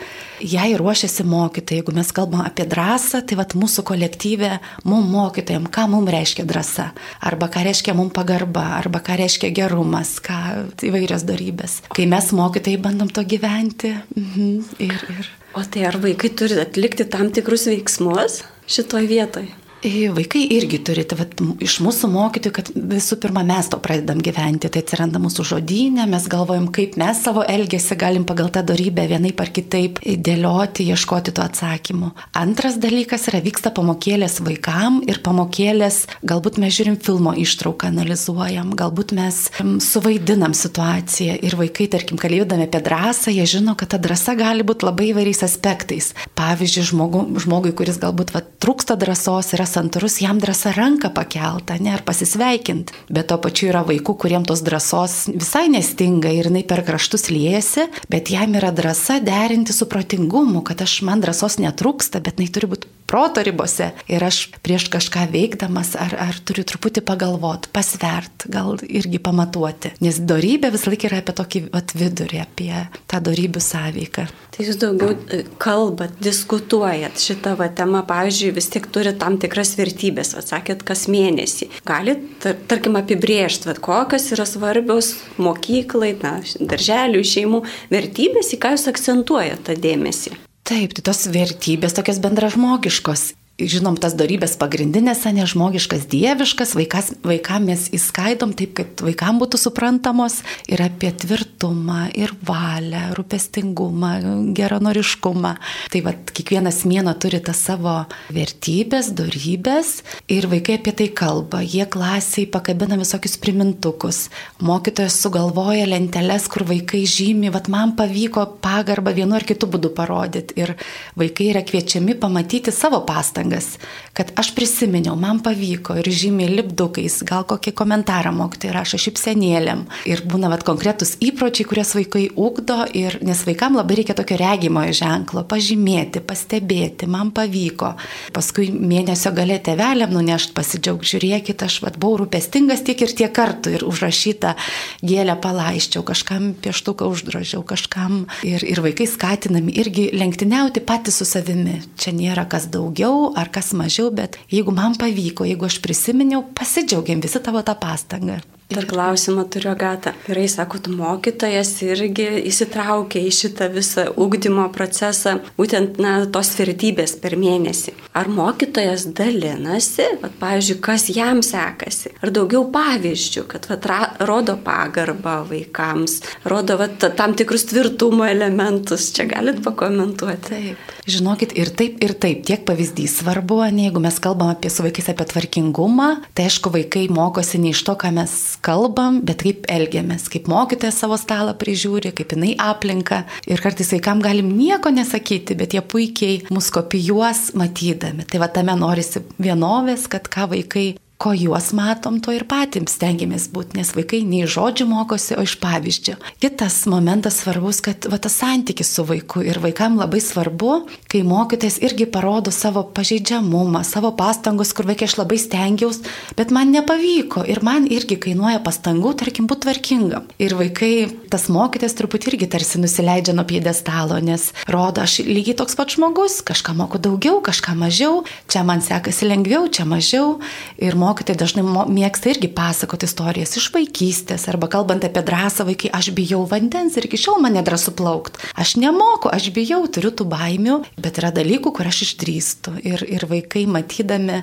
jai 0.53 0.69
ruošiasi 0.79 1.27
mokytojai. 1.27 1.81
Jeigu 1.83 1.95
mes 1.97 2.13
kalbam 2.15 2.45
apie 2.47 2.67
drąsą, 2.69 3.25
tai 3.27 3.39
vat, 3.41 3.57
mūsų 3.59 3.85
kolektyvė, 3.91 4.53
mum 4.89 5.09
mokytojams, 5.13 5.73
ką 5.75 5.89
mum 5.91 6.07
reiškia 6.13 6.47
drąsa, 6.49 6.91
arba 7.27 7.51
ką 7.53 7.65
reiškia 7.67 7.97
mum 7.99 8.13
pagarba, 8.15 8.69
arba 8.79 9.03
ką 9.03 9.19
reiškia 9.23 9.51
gerumas, 9.57 10.17
ką 10.23 10.39
įvairios 10.87 11.27
darybės. 11.29 11.81
Kai 11.93 12.07
mes 12.11 12.31
mokytojai 12.37 12.81
bandom 12.83 13.11
to 13.11 13.27
gyventi. 13.27 13.97
Mhm, 14.15 14.53
ir, 14.79 15.09
ir. 15.17 15.33
O 15.59 15.65
tai 15.69 15.85
ar 15.89 15.99
vaikai 16.01 16.31
turi 16.39 16.61
atlikti 16.63 17.05
tam 17.11 17.35
tikrus 17.35 17.67
veiksmus 17.69 18.41
šitoje 18.71 19.11
vietoje? 19.11 19.62
Vaikai 19.82 20.44
irgi 20.55 20.79
turi, 20.79 21.02
tai 21.02 21.17
vat, 21.19 21.32
iš 21.58 21.81
mūsų 21.82 22.06
mokytojų, 22.12 22.55
kad 22.55 22.69
visų 22.70 23.17
pirma 23.19 23.43
mes 23.43 23.67
to 23.67 23.81
pradedam 23.82 24.20
gyventi, 24.23 24.69
tai 24.70 24.84
atsiranda 24.84 25.19
mūsų 25.19 25.43
žodynė, 25.49 26.05
mes 26.06 26.29
galvojam, 26.31 26.69
kaip 26.70 26.94
mes 27.00 27.19
savo 27.25 27.43
elgesį 27.43 27.96
galim 27.99 28.26
pagal 28.29 28.52
tą 28.55 28.62
darybę 28.69 29.08
vienaip 29.11 29.43
ar 29.43 29.50
kitaip 29.50 29.99
dėlioti, 30.06 30.87
ieškoti 30.87 31.34
tų 31.34 31.43
atsakymų. 31.43 32.12
Antras 32.38 32.76
dalykas 32.79 33.26
yra 33.32 33.40
vyksta 33.43 33.73
pamokėlės 33.75 34.38
vaikam 34.46 35.00
ir 35.11 35.19
pamokėlės, 35.26 36.05
galbūt 36.31 36.62
mes 36.62 36.79
žiūrim 36.79 37.00
filmo 37.02 37.34
ištrauką, 37.43 37.91
analizuojam, 37.91 38.70
galbūt 38.79 39.17
mes 39.19 39.48
suvaidinam 39.82 40.55
situaciją 40.55 41.41
ir 41.43 41.58
vaikai, 41.58 41.89
tarkim, 41.91 42.22
kalbėdami 42.22 42.69
apie 42.69 42.84
drąsą, 42.86 43.34
jie 43.34 43.48
žino, 43.56 43.74
kad 43.74 43.91
ta 43.96 43.98
drąsa 43.98 44.39
gali 44.39 44.62
būti 44.62 44.86
labai 44.86 45.10
įvairiais 45.10 45.43
aspektais. 45.43 46.12
Pavyzdžiui, 46.39 46.89
žmogu, 46.94 47.27
žmogui, 47.43 47.74
kuris 47.74 47.98
galbūt 47.98 48.31
va, 48.36 48.46
trūksta 48.62 48.94
drąsos, 49.01 49.51
yra 49.58 49.67
santūrus, 49.72 50.20
jam 50.22 50.41
drąsa 50.43 50.74
ranką 50.76 51.12
pakeltą, 51.17 51.79
ne, 51.81 51.94
ar 51.96 52.05
pasisveikint. 52.06 52.93
Bet 53.12 53.31
to 53.32 53.38
pačiu 53.43 53.70
yra 53.72 53.84
vaikų, 53.88 54.17
kuriems 54.24 54.50
tos 54.50 54.64
drąsos 54.67 55.19
visai 55.32 55.69
nestinga 55.72 56.32
ir 56.32 56.50
jinai 56.50 56.64
per 56.69 56.84
kraštus 56.86 57.31
liejasi, 57.32 57.88
bet 58.12 58.32
jam 58.32 58.58
yra 58.60 58.72
drąsa 58.74 59.20
derinti 59.24 59.74
su 59.76 59.88
protingumu, 59.91 60.64
kad 60.67 60.84
aš 60.84 61.00
man 61.08 61.24
drąsos 61.24 61.58
netrūksta, 61.62 62.22
bet 62.24 62.38
jinai 62.38 62.52
turi 62.52 62.74
būti 62.74 62.91
proto 63.13 63.45
ribose. 63.45 63.91
Ir 64.09 64.25
aš 64.25 64.47
prieš 64.65 64.89
kažką 64.93 65.27
veikdamas, 65.33 65.93
ar, 66.01 66.15
ar 66.17 66.39
turiu 66.41 66.65
truputį 66.65 67.05
pagalvoti, 67.05 67.69
pasvert, 67.75 68.47
gal 68.53 68.79
irgi 68.89 69.21
pamatuoti. 69.21 69.93
Nes 70.05 70.17
darybė 70.17 70.73
vis 70.73 70.87
laik 70.89 71.05
yra 71.11 71.21
apie 71.21 71.35
tokį 71.37 71.67
vat, 71.75 71.93
vidurį, 71.99 72.41
apie 72.41 72.73
tą 73.11 73.21
darybių 73.25 73.61
sąveiką. 73.63 74.27
Tai 74.53 74.65
jūs 74.67 74.79
daugiau 74.81 75.15
e, 75.33 75.43
kalbat, 75.61 76.15
diskutuojat 76.25 77.21
šitą 77.21 77.55
va, 77.61 77.69
temą, 77.73 78.03
pavyzdžiui, 78.09 78.53
vis 78.57 78.69
tiek 78.73 78.89
turi 78.93 79.15
tam 79.21 79.39
tikras 79.41 79.75
vertybės, 79.79 80.35
atsakėt, 80.41 80.85
kas 80.89 81.07
mėnesį. 81.13 81.71
Galit, 81.89 82.25
tar, 82.45 82.57
tarkim, 82.69 82.97
apibriežti, 83.01 83.71
va, 83.71 83.77
kokios 83.89 84.29
yra 84.37 84.49
svarbios 84.49 85.15
mokyklai, 85.41 86.15
na, 86.25 86.39
darželių, 86.61 87.25
šeimų 87.33 87.65
vertybės, 87.93 88.53
į 88.53 88.61
ką 88.63 88.77
jūs 88.77 88.89
akcentuojate 88.93 89.73
tą 89.73 89.79
dėmesį. 89.81 90.37
Taip, 90.63 90.93
tai 90.95 91.03
tos 91.09 91.25
vertybės 91.35 91.97
tokios 91.97 92.21
bendražmogiškos. 92.23 93.33
Žinom, 93.61 93.97
tas 94.01 94.15
darybės 94.17 94.55
pagrindinės, 94.61 95.27
ne 95.35 95.44
žmogiškas, 95.49 96.06
dieviškas, 96.11 96.73
vaikas, 96.77 97.11
vaikam 97.27 97.69
mes 97.69 97.89
įskaidom 97.94 98.55
taip, 98.56 98.73
kad 98.79 99.03
vaikam 99.05 99.39
būtų 99.43 99.61
suprantamos 99.61 100.41
ir 100.71 100.81
apie 100.85 101.13
tvirtumą, 101.13 102.06
ir 102.17 102.32
valią, 102.49 103.11
rūpestingumą, 103.19 104.13
geranoriškumą. 104.56 105.53
Tai 105.93 106.03
vad, 106.06 106.32
kiekvienas 106.32 106.82
mėno 106.89 107.13
turi 107.21 107.43
tą 107.44 107.55
savo 107.56 107.99
vertybės, 108.32 109.13
darybės 109.19 110.01
ir 110.32 110.49
vaikai 110.51 110.79
apie 110.81 110.97
tai 111.03 111.11
kalba. 111.13 111.61
Jie 111.61 111.85
klasiai 111.93 112.49
pakabina 112.51 112.97
visokius 113.01 113.37
primintukus. 113.43 114.25
Mokytojas 114.65 115.19
sugalvoja 115.21 115.85
lenteles, 115.91 116.49
kur 116.49 116.65
vaikai 116.69 117.05
žymi, 117.09 117.53
vad 117.53 117.69
man 117.73 117.94
pavyko 118.01 118.49
pagarbą 118.65 119.13
vienu 119.17 119.37
ar 119.37 119.47
kitu 119.47 119.69
būdu 119.71 119.93
parodyti. 119.94 120.56
Ir 120.63 120.75
vaikai 121.21 121.53
yra 121.53 121.65
kviečiami 121.67 122.17
pamatyti 122.19 122.73
savo 122.75 123.03
pastangas 123.06 123.42
pastangas, 123.43 123.79
kad 124.13 124.32
aš 124.37 124.55
prisiminiau, 124.55 125.17
man 125.17 125.41
pavyko 125.43 125.96
ir 125.99 126.08
žymiai 126.11 126.51
lipdukais, 126.53 127.22
gal 127.25 127.44
kokį 127.44 127.72
komentarą 127.72 128.32
mokytojai 128.32 128.75
rašo 128.75 128.99
šipsenėlėm. 129.01 129.87
Ir 130.06 130.22
būna 130.29 130.51
vat, 130.51 130.63
konkretus 130.65 131.17
įpročiai, 131.20 131.67
kurias 131.67 131.94
vaikai 131.94 132.29
ūkdo, 132.37 132.87
ir, 132.94 133.19
nes 133.22 133.43
vaikam 133.46 133.77
labai 133.77 134.03
reikia 134.03 134.15
tokio 134.15 134.37
regimojo 134.37 134.93
ženklo, 134.93 135.44
pažymėti, 135.49 136.20
pastebėti, 136.20 137.08
man 137.08 137.32
pavyko. 137.32 137.94
Paskui 138.32 138.70
mėnesio 138.70 139.32
galė 139.32 139.58
tevelėm 139.65 140.13
nunešti, 140.13 140.55
pasidžiaugti, 140.55 141.15
žiūrėkit, 141.15 141.65
aš 141.65 141.81
vat, 141.82 141.99
buvau 141.99 142.22
rūpestingas 142.22 142.84
tiek 142.84 143.01
ir 143.01 143.17
tiek 143.17 143.32
kartų 143.32 143.79
ir 143.79 143.87
užrašytą 143.89 144.55
gėlę 145.03 145.39
palaiščiau, 145.41 146.05
kažkam 146.05 146.53
pieštuką 146.63 147.08
uždražiau, 147.08 147.65
kažkam. 147.65 148.27
Ir, 148.44 148.63
ir 148.67 148.82
vaikai 148.84 149.08
skatinami 149.08 149.72
irgi 149.81 150.11
lenktyniauti 150.13 150.84
patys 150.84 151.22
su 151.22 151.29
savimi. 151.29 151.81
Čia 151.96 152.13
nėra 152.17 152.44
kas 152.53 152.69
daugiau 152.72 153.31
ar 153.36 153.51
kas 153.53 153.72
mažiau, 153.77 154.10
bet 154.15 154.39
jeigu 154.53 154.74
man 154.74 154.96
pavyko, 154.98 155.46
jeigu 155.48 155.69
aš 155.69 155.81
prisiminiau, 155.84 156.44
pasidžiaugiam 156.56 157.22
visi 157.22 157.41
tavo 157.43 157.62
tą 157.67 157.77
pastangą. 157.79 158.41
Dar 158.71 158.87
klausimą 158.87 159.45
turiu 159.53 159.75
gatą. 159.77 160.13
Gerai, 160.27 160.47
sakot, 160.49 160.87
mokytojas 160.89 161.75
irgi 161.85 162.25
įsitraukia 162.49 163.21
į 163.21 163.33
šitą 163.37 163.69
visą 163.73 164.07
ugdymo 164.17 164.69
procesą, 164.73 165.39
būtent, 165.59 165.99
na, 166.01 166.15
tos 166.33 166.55
vertybės 166.57 167.17
per 167.21 167.37
mėnesį. 167.37 167.93
Ar 168.17 168.31
mokytojas 168.33 169.05
dalinasi, 169.17 170.07
vat, 170.23 170.37
pavyzdžiui, 170.41 170.79
kas 170.85 171.09
jam 171.13 171.43
sekasi? 171.45 172.15
Ar 172.25 172.33
daugiau 172.33 172.65
pavyzdžių, 172.73 173.45
kad 173.51 173.69
vat, 173.69 173.89
ra, 173.91 174.01
rodo 174.25 174.57
pagarbą 174.65 175.43
vaikams, 175.51 176.21
rodo 176.49 176.79
vat, 176.81 176.97
tam 177.19 177.37
tikrus 177.37 177.67
tvirtumo 177.69 178.25
elementus? 178.29 179.11
Čia 179.13 179.29
galit 179.35 179.61
pakomentuoti. 179.65 180.49
Taip. 180.49 180.97
Žinokit, 181.09 181.53
ir 181.59 181.73
taip, 181.77 182.01
ir 182.05 182.17
taip, 182.17 182.45
tiek 182.49 182.65
pavyzdys 182.69 183.19
svarbu, 183.21 183.61
ne, 183.69 183.89
jeigu 183.91 184.01
mes 184.01 184.17
kalbam 184.23 184.55
apie 184.55 184.73
su 184.73 184.85
vaikais 184.87 185.13
apie 185.13 185.29
tvarkingumą, 185.35 186.11
tai 186.33 186.49
aišku, 186.49 186.73
vaikai 186.73 187.09
mokosi 187.13 187.61
ne 187.61 187.73
iš 187.75 187.85
to, 187.89 187.99
ką 187.99 188.15
mes 188.17 188.33
kalbam, 188.65 189.21
bet 189.27 189.43
kaip 189.45 189.67
elgiamės, 189.71 190.29
kaip 190.33 190.49
mokytojas 190.51 191.01
savo 191.03 191.19
stalą 191.21 191.55
prižiūri, 191.59 192.15
kaip 192.17 192.35
jinai 192.37 192.55
aplinka. 192.63 193.23
Ir 193.51 193.63
kartais 193.63 193.93
vaikam 193.95 194.23
galim 194.25 194.53
nieko 194.57 194.93
nesakyti, 194.95 195.57
bet 195.59 195.77
jie 195.77 195.83
puikiai 195.83 196.43
mus 196.55 196.71
kopijuos 196.75 197.51
matydami. 197.59 198.27
Tai 198.29 198.43
va 198.43 198.51
tame 198.53 198.77
norisi 198.79 199.25
vienovės, 199.43 200.09
kad 200.13 200.31
ką 200.33 200.49
vaikai 200.55 200.87
ko 201.22 201.31
juos 201.38 201.70
matom, 201.70 202.19
to 202.19 202.32
ir 202.34 202.43
patys 202.50 202.96
stengiamės 202.96 203.46
būti, 203.55 203.76
nes 203.79 203.93
vaikai 203.94 204.24
nei 204.26 204.43
žodžių 204.50 204.88
mokosi, 204.91 205.36
o 205.38 205.44
iš 205.46 205.55
pavyzdžio. 205.62 206.17
Kitas 206.43 206.81
momentas 206.91 207.38
svarbus, 207.43 207.79
kad 207.84 208.08
va, 208.10 208.19
tas 208.19 208.34
santykis 208.41 208.91
su 208.91 209.05
vaiku 209.06 209.44
ir 209.46 209.60
vaikam 209.62 210.00
labai 210.00 210.19
svarbu, 210.24 210.72
kai 211.12 211.22
mokytas 211.26 211.79
irgi 211.84 212.08
parodo 212.10 212.50
savo 212.50 212.82
pažeidžiamumą, 212.96 213.84
savo 213.86 214.10
pastangus, 214.19 214.72
kur 214.74 214.88
vaikai 214.91 215.06
aš 215.06 215.19
labai 215.20 215.38
stengiausi, 215.38 216.02
bet 216.38 216.50
man 216.55 216.72
nepavyko 216.74 217.44
ir 217.46 217.62
man 217.62 217.86
irgi 217.86 218.19
kainuoja 218.26 218.58
pastangų, 218.67 219.14
tarkim, 219.22 219.46
būti 219.50 219.69
tvarkingam. 219.69 220.26
Ir 220.43 220.56
vaikai, 220.58 221.06
tas 221.31 221.46
mokytas 221.52 221.94
truputį 221.98 222.32
irgi 222.32 222.50
tarsi 222.50 222.82
nusileidžia 222.82 223.36
nuo 223.38 223.46
piedestalo, 223.46 224.19
nes 224.19 224.48
rodo, 224.67 225.05
aš 225.06 225.20
lygiai 225.29 225.55
toks 225.62 225.79
pat 225.79 225.94
žmogus, 225.94 226.41
kažką 226.50 226.74
moku 226.82 226.98
daugiau, 227.02 227.38
kažką 227.44 227.76
mažiau, 227.79 228.24
čia 228.50 228.67
man 228.67 228.82
sekasi 228.82 229.31
lengviau, 229.31 229.70
čia 229.70 229.86
mažiau. 229.86 230.41
Ir 230.82 230.98
mokytas 230.98 231.12
mokytojai 231.13 231.39
dažnai 231.39 231.63
mėgsta 231.93 232.31
irgi 232.33 232.49
pasakoti 232.53 233.05
istorijas 233.09 233.57
iš 233.61 233.69
vaikystės 233.75 234.47
arba 234.49 234.69
kalbant 234.73 235.05
apie 235.05 235.21
drąsą 235.27 235.67
vaikai, 235.69 235.91
aš 235.93 236.09
bijau 236.17 236.43
vandens 236.49 236.97
ir 236.97 237.09
iki 237.09 237.21
šiol 237.21 237.43
man 237.45 237.57
nedrasu 237.59 237.93
plaukti. 237.97 238.41
Aš 238.57 238.77
nemoku, 238.81 239.29
aš 239.33 239.51
bijau, 239.53 239.83
turiu 239.93 240.13
tų 240.17 240.27
baimių, 240.33 240.79
bet 240.97 241.21
yra 241.21 241.33
dalykų, 241.35 241.75
kur 241.77 241.91
aš 241.91 242.05
išdrįstu. 242.07 242.79
Ir, 242.89 243.05
ir 243.05 243.27
vaikai 243.29 243.67
matydami 243.69 244.41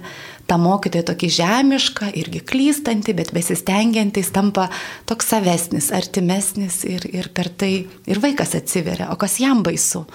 tą 0.50 0.60
mokytoją 0.62 1.08
tokį 1.10 1.32
žemišką, 1.40 2.12
irgi 2.22 2.44
klystantį, 2.52 3.16
bet 3.18 3.34
besistengiantys 3.34 4.30
tampa 4.36 4.68
toks 5.10 5.32
savesnis, 5.34 5.90
artimesnis 5.96 6.84
ir, 6.90 7.08
ir 7.10 7.32
per 7.34 7.50
tai 7.50 7.74
ir 8.10 8.22
vaikas 8.22 8.54
atsiveria, 8.60 9.10
o 9.14 9.18
kas 9.20 9.40
jam 9.42 9.66
baisu 9.66 10.06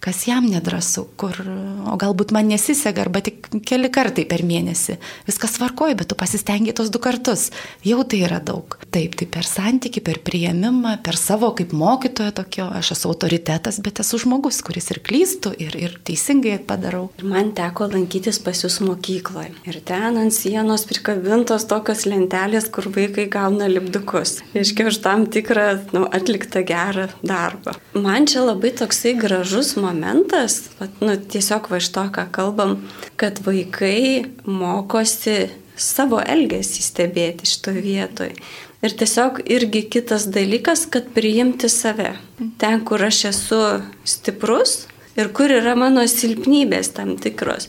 kas 0.00 0.24
jam 0.26 0.46
nedrasu, 0.48 1.04
kur, 1.20 1.36
o 1.84 1.94
galbūt 2.00 2.32
man 2.32 2.48
nesisega, 2.48 3.04
arba 3.04 3.20
tik 3.24 3.50
keli 3.68 3.90
kartai 3.92 4.24
per 4.28 4.42
mėnesį. 4.48 4.96
Viskas 5.28 5.58
varkoja, 5.60 5.96
bet 5.98 6.08
tu 6.10 6.16
pasistengi 6.18 6.72
tos 6.76 6.88
du 6.92 7.00
kartus. 7.02 7.50
Jau 7.84 8.00
tai 8.08 8.22
yra 8.24 8.40
daug. 8.40 8.78
Taip, 8.94 9.18
tai 9.20 9.28
per 9.28 9.44
santyki, 9.44 10.00
per 10.04 10.22
prieimimą, 10.24 10.96
per 11.04 11.18
savo 11.20 11.52
kaip 11.56 11.74
mokytojo 11.76 12.32
tokio, 12.40 12.70
aš 12.80 12.94
esu 12.96 13.10
autoritetas, 13.12 13.80
bet 13.84 14.00
esu 14.00 14.22
žmogus, 14.24 14.62
kuris 14.64 14.88
ir 14.94 15.02
klystų, 15.04 15.52
ir, 15.60 15.76
ir 15.76 15.98
teisingai 16.08 16.56
padarau. 16.64 17.10
Ir 17.20 17.28
man 17.28 17.52
teko 17.56 17.90
lankytis 17.92 18.40
pas 18.40 18.64
jūs 18.64 18.80
mokykloje. 18.86 19.52
Ir 19.68 19.82
ten 19.84 20.16
ant 20.22 20.34
sienos 20.34 20.86
prikabintos 20.88 21.68
tokios 21.68 22.06
lentelės, 22.08 22.70
kur 22.72 22.88
vaikai 22.94 23.28
gauna 23.30 23.68
lipdukus. 23.68 24.38
Iškiai 24.56 24.88
už 24.88 25.02
tam 25.04 25.28
tikrą 25.28 25.68
nu, 25.92 26.06
atliktą 26.08 26.64
gerą 26.64 27.10
darbą. 27.20 27.76
Man 27.92 28.24
čia 28.30 28.46
labai 28.48 28.72
toksai 28.80 29.12
gražus 29.20 29.76
momentas 29.76 29.89
momentas, 29.90 30.62
vat, 30.78 31.00
nu, 31.02 31.16
tiesiog 31.18 31.70
va 31.70 31.80
iš 31.82 31.90
to, 31.94 32.06
ką 32.14 32.26
kalbam, 32.34 32.78
kad 33.20 33.42
vaikai 33.44 34.30
mokosi 34.46 35.50
savo 35.80 36.20
elgesį 36.22 36.84
stebėti 36.84 37.48
šitoje 37.48 37.82
vietoje. 37.84 38.34
Ir 38.80 38.94
tiesiog 38.96 39.42
irgi 39.44 39.82
kitas 39.92 40.24
dalykas, 40.32 40.86
kad 40.88 41.10
priimti 41.16 41.68
save. 41.68 42.14
Ten, 42.60 42.80
kur 42.88 43.02
aš 43.04 43.24
esu 43.34 43.60
stiprus 44.08 44.86
ir 45.20 45.32
kur 45.36 45.52
yra 45.52 45.74
mano 45.76 46.06
silpnybės 46.08 46.94
tam 46.96 47.16
tikros. 47.20 47.68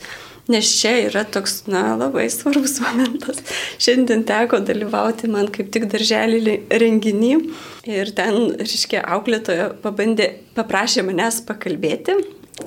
Nes 0.51 0.71
čia 0.79 0.93
yra 1.05 1.23
toks, 1.23 1.61
na, 1.71 1.95
labai 1.99 2.27
svarbus 2.33 2.79
momentas. 2.83 3.39
Šiandien 3.81 4.25
teko 4.27 4.59
dalyvauti 4.65 5.29
man 5.31 5.47
kaip 5.53 5.71
tik 5.73 5.87
darželį 5.91 6.57
renginį 6.81 7.31
ir 7.91 8.13
ten, 8.17 8.53
reiškia, 8.59 9.05
auklėtojo 9.15 9.71
pabandė, 9.85 10.31
paprašė 10.57 11.05
manęs 11.07 11.41
pakalbėti 11.47 12.19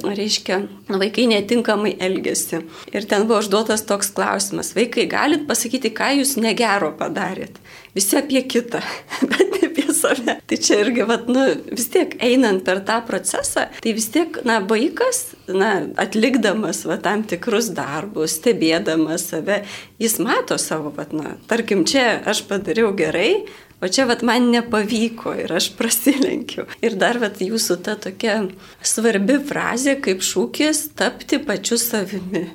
reiškia, 0.02 0.60
vaikai 0.88 1.26
netinkamai 1.30 1.94
elgesi. 2.00 2.62
Ir 2.92 3.06
ten 3.08 3.26
buvo 3.28 3.40
užduotas 3.42 3.84
toks 3.86 4.10
klausimas, 4.14 4.72
vaikai, 4.76 5.06
galit 5.10 5.46
pasakyti, 5.48 5.92
ką 5.94 6.10
jūs 6.20 6.36
negero 6.40 6.92
padarėt. 6.98 7.58
Visi 7.94 8.18
apie 8.18 8.42
kitą, 8.48 8.82
bet 9.30 9.60
ne 9.60 9.70
save. 10.04 10.38
Tai 10.46 10.58
čia 10.61 10.80
irgi, 10.82 11.04
vat, 11.08 11.28
nu, 11.32 11.44
vis 11.73 11.88
tiek 11.92 12.14
einant 12.25 12.64
per 12.66 12.82
tą 12.87 13.00
procesą, 13.06 13.66
tai 13.80 13.94
vis 13.96 14.08
tiek, 14.14 14.40
na, 14.46 14.61
vaikas, 14.68 15.34
na, 15.49 15.73
atlikdamas 16.00 16.84
va, 16.88 16.99
tam 17.02 17.25
tikrus 17.28 17.73
darbus, 17.75 18.38
stebėdamas 18.38 19.28
save, 19.32 19.62
jis 20.02 20.18
mato 20.23 20.58
savo, 20.61 20.92
vat, 20.96 21.14
na, 21.16 21.37
tarkim, 21.50 21.87
čia 21.88 22.20
aš 22.30 22.44
padariau 22.50 22.92
gerai, 22.96 23.44
O 23.82 23.88
čia 23.88 24.06
vat 24.08 24.23
man 24.25 24.46
nepavyko 24.49 25.34
ir 25.42 25.50
aš 25.52 25.66
prasilenkiu. 25.76 26.62
Ir 26.80 26.94
dar 26.96 27.18
vat 27.20 27.42
jūsų 27.44 27.75
ta 27.84 27.99
tokia 28.00 28.38
svarbi 28.80 29.37
frazė 29.44 29.99
kaip 30.00 30.23
šūkis 30.25 30.87
tapti 30.96 31.37
pačiu 31.42 31.76
savimi. 31.76 32.46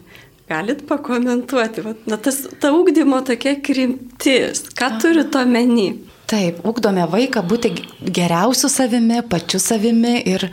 Galit 0.50 0.82
pakomentuoti, 0.90 1.84
vat, 1.86 2.08
na, 2.10 2.18
tas, 2.18 2.40
ta 2.58 2.72
ūkdymo 2.74 3.20
tokia 3.28 3.60
krimtis, 3.62 4.64
ką 4.74 4.96
turit 5.04 5.36
omeny? 5.38 5.92
Taip, 6.30 6.60
ugdome 6.70 7.08
vaiką 7.10 7.42
būti 7.42 7.72
geriausiu 8.14 8.70
savimi, 8.70 9.24
pačiu 9.26 9.58
savimi 9.58 10.12
ir 10.30 10.44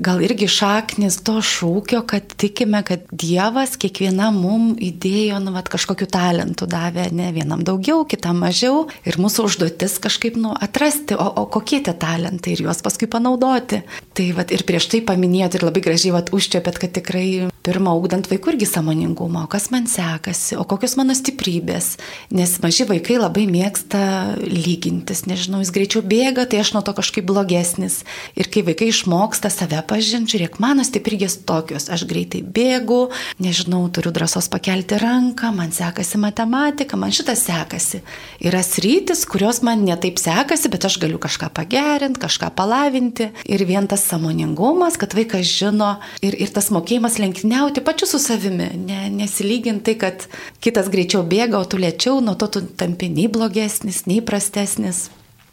gal 0.00 0.22
irgi 0.24 0.46
šaknis 0.48 1.18
to 1.26 1.34
šūkio, 1.44 2.00
kad 2.08 2.30
tikime, 2.40 2.80
kad 2.86 3.02
Dievas 3.12 3.74
kiekviena 3.76 4.30
mum 4.32 4.70
įdėjo, 4.80 5.42
nu, 5.44 5.52
vat, 5.52 5.68
kažkokiu 5.68 6.08
talentu 6.08 6.64
davė, 6.64 7.10
ne 7.12 7.28
vienam 7.36 7.60
daugiau, 7.68 8.06
kitam 8.08 8.40
mažiau 8.46 8.86
ir 9.04 9.18
mūsų 9.20 9.44
užduotis 9.50 9.98
kažkaip, 10.06 10.38
nu, 10.40 10.54
atrasti, 10.56 11.18
o, 11.20 11.28
o 11.42 11.44
kokie 11.52 11.82
tie 11.84 11.92
talentai 11.92 12.56
ir 12.56 12.64
juos 12.64 12.80
paskui 12.86 13.04
panaudoti. 13.04 13.82
Tai 14.16 14.30
vat 14.38 14.56
ir 14.56 14.64
prieš 14.64 14.88
tai 14.94 15.02
paminėjot 15.04 15.58
ir 15.58 15.68
labai 15.68 15.84
gražiai 15.84 16.14
vat 16.16 16.32
užčiapėt, 16.32 16.80
kad 16.80 16.96
tikrai 16.96 17.26
pirmą 17.66 17.92
ugdant 18.00 18.32
vaikų 18.32 18.54
irgi 18.54 18.70
samoningumą, 18.72 19.44
o 19.44 19.52
kas 19.52 19.68
man 19.74 19.84
sekasi, 19.90 20.56
o 20.56 20.64
kokios 20.64 20.96
mano 20.96 21.12
stiprybės, 21.18 21.98
nes 22.32 22.56
maži 22.64 22.88
vaikai 22.88 23.20
labai 23.20 23.44
mėgsta 23.52 24.00
lygintis 24.40 25.25
nežinau, 25.30 25.62
jis 25.62 25.72
greičiau 25.74 26.02
bėga, 26.06 26.46
tai 26.50 26.60
aš 26.62 26.72
nuo 26.76 26.82
to 26.86 26.94
kažkaip 26.96 27.26
blogesnis. 27.26 28.02
Ir 28.38 28.50
kai 28.52 28.62
vaikai 28.66 28.90
išmoksta 28.92 29.50
save 29.52 29.80
pažinti, 29.88 30.34
žiūrėk, 30.34 30.58
mano 30.62 30.84
stiprygės 30.86 31.38
tokios, 31.48 31.88
aš 31.92 32.04
greitai 32.10 32.42
bėgu, 32.42 33.08
nežinau, 33.42 33.84
turiu 33.94 34.12
drąsos 34.14 34.50
pakelti 34.52 34.98
ranką, 35.00 35.52
man 35.56 35.72
sekasi 35.74 36.20
matematika, 36.22 36.98
man 37.00 37.14
šitas 37.14 37.46
sekasi. 37.46 38.02
Yra 38.44 38.62
sritis, 38.66 39.24
kurios 39.28 39.62
man 39.66 39.86
netaip 39.86 40.20
sekasi, 40.22 40.70
bet 40.72 40.88
aš 40.88 40.98
galiu 41.02 41.20
kažką 41.22 41.50
pagerinti, 41.56 42.22
kažką 42.22 42.52
palavinti. 42.58 43.30
Ir 43.48 43.66
vien 43.68 43.88
tas 43.90 44.04
samoningumas, 44.08 44.98
kad 45.00 45.16
vaikas 45.16 45.46
žino 45.48 45.96
ir, 46.24 46.36
ir 46.36 46.52
tas 46.54 46.70
mokėjimas 46.74 47.20
lenktyniauti 47.22 47.84
pačiu 47.86 48.10
su 48.10 48.20
savimi, 48.22 48.70
ne, 48.86 49.06
nesilyginti 49.14 49.86
tai, 49.86 49.94
kad 50.00 50.26
kitas 50.64 50.90
greičiau 50.92 51.22
bėga, 51.26 51.60
o 51.60 51.68
tu 51.68 51.78
lėčiau, 51.80 52.18
nuo 52.24 52.34
to 52.38 52.50
tu 52.50 52.64
tampi 52.78 53.10
nei 53.12 53.28
blogesnis, 53.30 54.04
nei 54.10 54.22
prastesnis. 54.24 55.06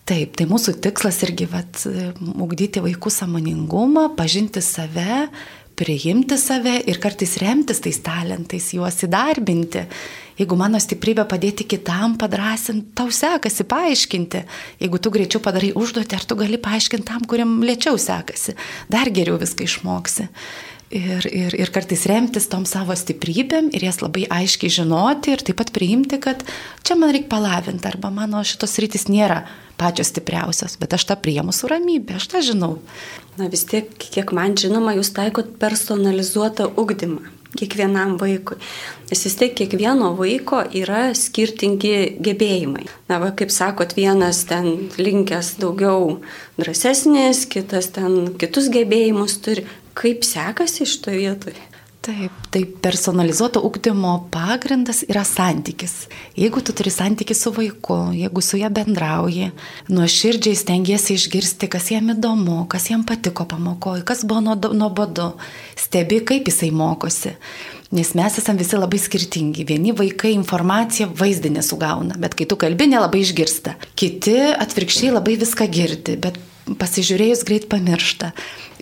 Taip, 0.04 0.34
tai 0.36 0.44
mūsų 0.50 0.76
tikslas 0.84 1.22
irgi 1.24 1.46
vat, 1.48 1.86
ugdyti 2.20 2.82
vaikų 2.84 3.12
samoningumą, 3.14 4.10
pažinti 4.18 4.60
save, 4.60 5.30
priimti 5.80 6.36
save 6.38 6.82
ir 6.92 7.00
kartais 7.00 7.38
remtis 7.40 7.80
tais 7.86 8.02
talentais, 8.04 8.68
juos 8.76 9.00
įdarbinti. 9.08 9.86
Jeigu 10.36 10.58
mano 10.60 10.82
stiprybė 10.82 11.24
padėti 11.30 11.64
kitam, 11.70 12.18
padrasinti, 12.20 12.92
tau 12.98 13.08
sekasi 13.14 13.64
paaiškinti. 13.70 14.44
Jeigu 14.84 15.00
tu 15.00 15.14
greičiau 15.14 15.40
padarai 15.46 15.72
užduotį, 15.78 16.20
ar 16.20 16.28
tu 16.28 16.36
gali 16.42 16.60
paaiškinti 16.60 17.08
tam, 17.08 17.24
kuriam 17.30 17.62
lėčiau 17.64 17.96
sekasi, 18.02 18.58
dar 18.92 19.14
geriau 19.14 19.40
viską 19.40 19.70
išmoksi 19.70 20.28
ir, 20.94 21.28
ir, 21.28 21.56
ir 21.58 21.72
kartais 21.74 22.06
remtis 22.10 22.48
tom 22.52 22.68
savo 22.70 22.96
stiprybėm 22.98 23.72
ir 23.74 23.88
jas 23.88 24.00
labai 24.04 24.28
aiškiai 24.32 24.72
žinoti 24.78 25.34
ir 25.34 25.44
taip 25.46 25.60
pat 25.60 25.74
priimti, 25.76 26.20
kad 26.22 26.46
čia 26.86 26.98
man 27.00 27.14
reikia 27.16 27.32
palavinti 27.34 27.90
arba 27.90 28.14
mano 28.14 28.44
šitos 28.46 28.78
rytis 28.84 29.10
nėra 29.10 29.44
pačios 29.80 30.14
stipriausios, 30.14 30.78
bet 30.80 30.94
aš 30.96 31.08
tą 31.10 31.18
priemu 31.20 31.56
su 31.56 31.70
ramybė, 31.72 32.20
aš 32.20 32.30
tą 32.32 32.44
žinau. 32.46 32.76
Na 33.40 33.50
vis 33.52 33.66
tiek, 33.70 33.90
kiek 33.98 34.36
man 34.36 34.54
žinoma, 34.60 34.94
jūs 35.00 35.14
taikot 35.16 35.56
personalizuotą 35.62 36.70
ugdymą 36.78 37.34
kiekvienam 37.58 38.16
vaikui. 38.18 38.58
Nes 39.10 39.22
vis 39.26 39.36
tiek 39.38 39.54
kiekvieno 39.58 40.14
vaiko 40.18 40.64
yra 40.74 41.12
skirtingi 41.18 42.18
gebėjimai. 42.24 42.88
Na, 43.12 43.20
va, 43.22 43.30
kaip 43.38 43.54
sakot, 43.54 43.94
vienas 43.98 44.44
ten 44.50 44.90
linkęs 44.98 45.56
daugiau 45.62 46.20
drąsesnis, 46.58 47.46
kitas 47.54 47.92
ten 47.94 48.34
kitus 48.42 48.72
gebėjimus 48.74 49.38
turi. 49.46 49.68
Kaip 49.94 50.26
sekasi 50.26 50.84
iš 50.88 50.98
to 51.02 51.14
vietoje? 51.14 51.70
Taip, 52.04 52.32
tai 52.52 52.66
personalizuoto 52.66 53.62
ugdymo 53.64 54.26
pagrindas 54.32 55.06
yra 55.08 55.22
santykis. 55.24 56.10
Jeigu 56.36 56.60
tu 56.60 56.74
turi 56.76 56.92
santykį 56.92 57.38
su 57.40 57.54
vaiku, 57.56 57.96
jeigu 58.18 58.44
su 58.44 58.60
juo 58.60 58.68
bendrauji, 58.76 59.54
nuoširdžiai 59.88 60.60
stengiasi 60.60 61.16
išgirsti, 61.16 61.72
kas 61.72 61.88
jam 61.94 62.12
įdomu, 62.12 62.66
kas 62.68 62.90
jam 62.92 63.08
patiko 63.08 63.48
pamokoje, 63.48 64.04
kas 64.04 64.26
buvo 64.28 64.58
nuobodu, 64.76 65.30
stebi, 65.80 66.20
kaip 66.28 66.52
jisai 66.52 66.74
mokosi. 66.76 67.38
Nes 67.96 68.12
mes 68.20 68.36
esame 68.42 68.60
visi 68.66 68.76
labai 68.76 69.00
skirtingi. 69.00 69.64
Vieni 69.70 69.96
vaikai 69.96 70.36
informaciją 70.36 71.08
vaizdinę 71.16 71.64
sugauna, 71.64 72.20
bet 72.20 72.36
kai 72.36 72.50
tu 72.52 72.60
kalbi, 72.60 72.92
nelabai 72.92 73.24
išgirsta. 73.24 73.78
Kiti 73.96 74.42
atvirkščiai 74.52 75.16
labai 75.16 75.40
viską 75.40 75.72
girdi, 75.72 76.20
bet 76.20 76.42
pasižiūrėjus 76.80 77.44
greit 77.48 77.68
pamiršta. 77.72 78.32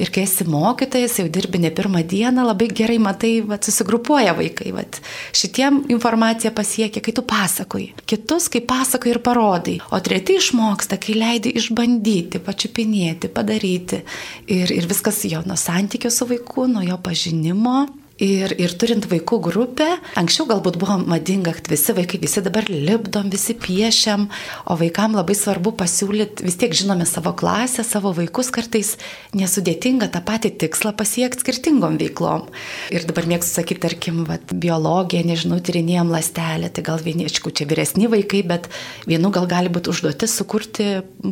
Ir 0.01 0.09
kai 0.13 0.23
esi 0.25 0.45
mokytojas, 0.49 1.17
jau 1.19 1.27
dirbi 1.29 1.59
ne 1.61 1.69
pirmą 1.75 2.01
dieną, 2.07 2.45
labai 2.47 2.69
gerai 2.73 2.97
matai, 3.01 3.33
vat, 3.45 3.65
susigrupuoja 3.67 4.33
vaikai. 4.37 4.71
Vat. 4.75 5.01
Šitiem 5.35 5.83
informacija 5.93 6.53
pasiekia, 6.55 7.03
kai 7.03 7.13
tu 7.17 7.25
pasakoji. 7.27 7.91
Kitus, 8.09 8.47
kai 8.53 8.63
pasakoji 8.65 9.15
ir 9.15 9.21
parodai. 9.25 9.77
O 9.91 9.99
treti 10.03 10.39
išmoksta, 10.41 10.99
kai 11.01 11.17
leidi 11.19 11.53
išbandyti, 11.59 12.41
pačiupinėti, 12.45 13.31
padaryti. 13.33 14.03
Ir, 14.49 14.71
ir 14.73 14.89
viskas 14.89 15.23
jo 15.29 15.43
nuo 15.45 15.59
santykio 15.59 16.13
su 16.13 16.29
vaiku, 16.29 16.69
nuo 16.71 16.85
jo 16.85 16.97
pažinimo 17.03 17.83
Ir, 18.21 18.51
ir 18.61 18.73
turint 18.77 19.07
vaikų 19.09 19.39
grupę, 19.41 19.87
anksčiau 20.19 20.45
galbūt 20.45 20.75
buvo 20.77 20.99
madinga, 21.09 21.55
kad 21.57 21.65
visi 21.71 21.95
vaikai, 21.97 22.19
visi 22.21 22.43
dabar 22.45 22.67
lipdom, 22.69 23.31
visi 23.33 23.55
piešiam, 23.57 24.27
o 24.69 24.75
vaikam 24.77 25.15
labai 25.17 25.33
svarbu 25.33 25.71
pasiūlyti, 25.79 26.45
vis 26.45 26.59
tiek 26.61 26.75
žinome 26.77 27.07
savo 27.09 27.33
klasę, 27.33 27.81
savo 27.87 28.11
vaikus 28.13 28.51
kartais 28.53 28.91
nesudėtinga 29.33 30.11
tą 30.13 30.21
patį 30.27 30.51
tikslą 30.61 30.91
pasiekti 30.99 31.41
skirtingom 31.41 31.97
veiklom. 31.97 32.45
Ir 32.93 33.07
dabar 33.09 33.25
mėgstu 33.31 33.55
sakyti, 33.55 33.81
tarkim, 33.87 34.21
vat, 34.29 34.53
biologiją, 34.53 35.23
nežinau, 35.25 35.57
tyrinėjom 35.57 36.13
lastelę, 36.13 36.69
tai 36.69 36.85
gal 36.85 37.01
vieni, 37.01 37.25
aišku, 37.25 37.49
čia 37.57 37.65
vyresni 37.65 38.05
vaikai, 38.11 38.43
bet 38.45 38.69
vienu 39.09 39.33
gal 39.33 39.49
gali 39.49 39.73
būti 39.73 39.89
užduotis 39.95 40.37
sukurti 40.37 40.91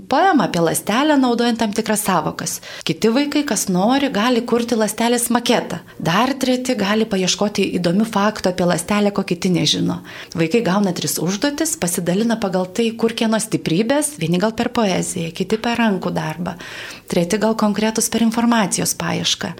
poemą 0.10 0.50
apie 0.50 0.65
lastelę, 0.65 1.19
naudojant 1.22 1.62
tam 1.62 1.77
tikras 1.77 2.08
savokas. 2.10 2.58
Kiti 2.81 3.13
vaikai, 3.13 3.46
kas 3.46 3.67
nori, 3.69 4.10
gali 4.10 4.41
kurti 4.41 4.79
lastelės 4.79 5.29
maketą. 5.29 5.84
Dar 6.01 6.34
treti 6.34 6.78
gali 6.79 7.05
paieškoti 7.09 7.65
įdomių 7.79 8.07
faktų 8.07 8.53
apie 8.53 8.67
lastelę, 8.69 9.12
ko 9.15 9.25
kiti 9.27 9.51
nežino. 9.53 10.00
Vaikai 10.39 10.62
gauna 10.65 10.93
tris 10.95 11.17
užduotis, 11.21 11.75
pasidalina 11.81 12.39
pagal 12.41 12.69
tai, 12.71 12.89
kur 12.95 13.13
kieno 13.17 13.39
stiprybės, 13.41 14.15
vieni 14.21 14.39
gal 14.41 14.55
per 14.57 14.71
poeziją, 14.75 15.33
kiti 15.35 15.59
per 15.61 15.79
rankų 15.81 16.13
darbą, 16.15 16.55
treti 17.11 17.39
gal 17.42 17.57
konkretus 17.59 18.09
per 18.09 18.25
informacijos 18.25 18.96
paiešką. 19.00 19.53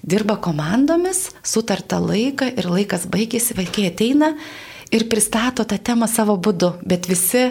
Dirba 0.00 0.38
komandomis, 0.40 1.26
sutarta 1.44 1.98
laiką 2.00 2.48
ir 2.56 2.70
laikas 2.70 3.04
baigėsi, 3.10 3.58
vaikai 3.58 3.90
ateina 3.90 4.32
ir 4.94 5.04
pristato 5.12 5.66
tą 5.68 5.76
temą 5.76 6.08
savo 6.08 6.38
būdu, 6.40 6.78
bet 6.88 7.10
visi 7.10 7.50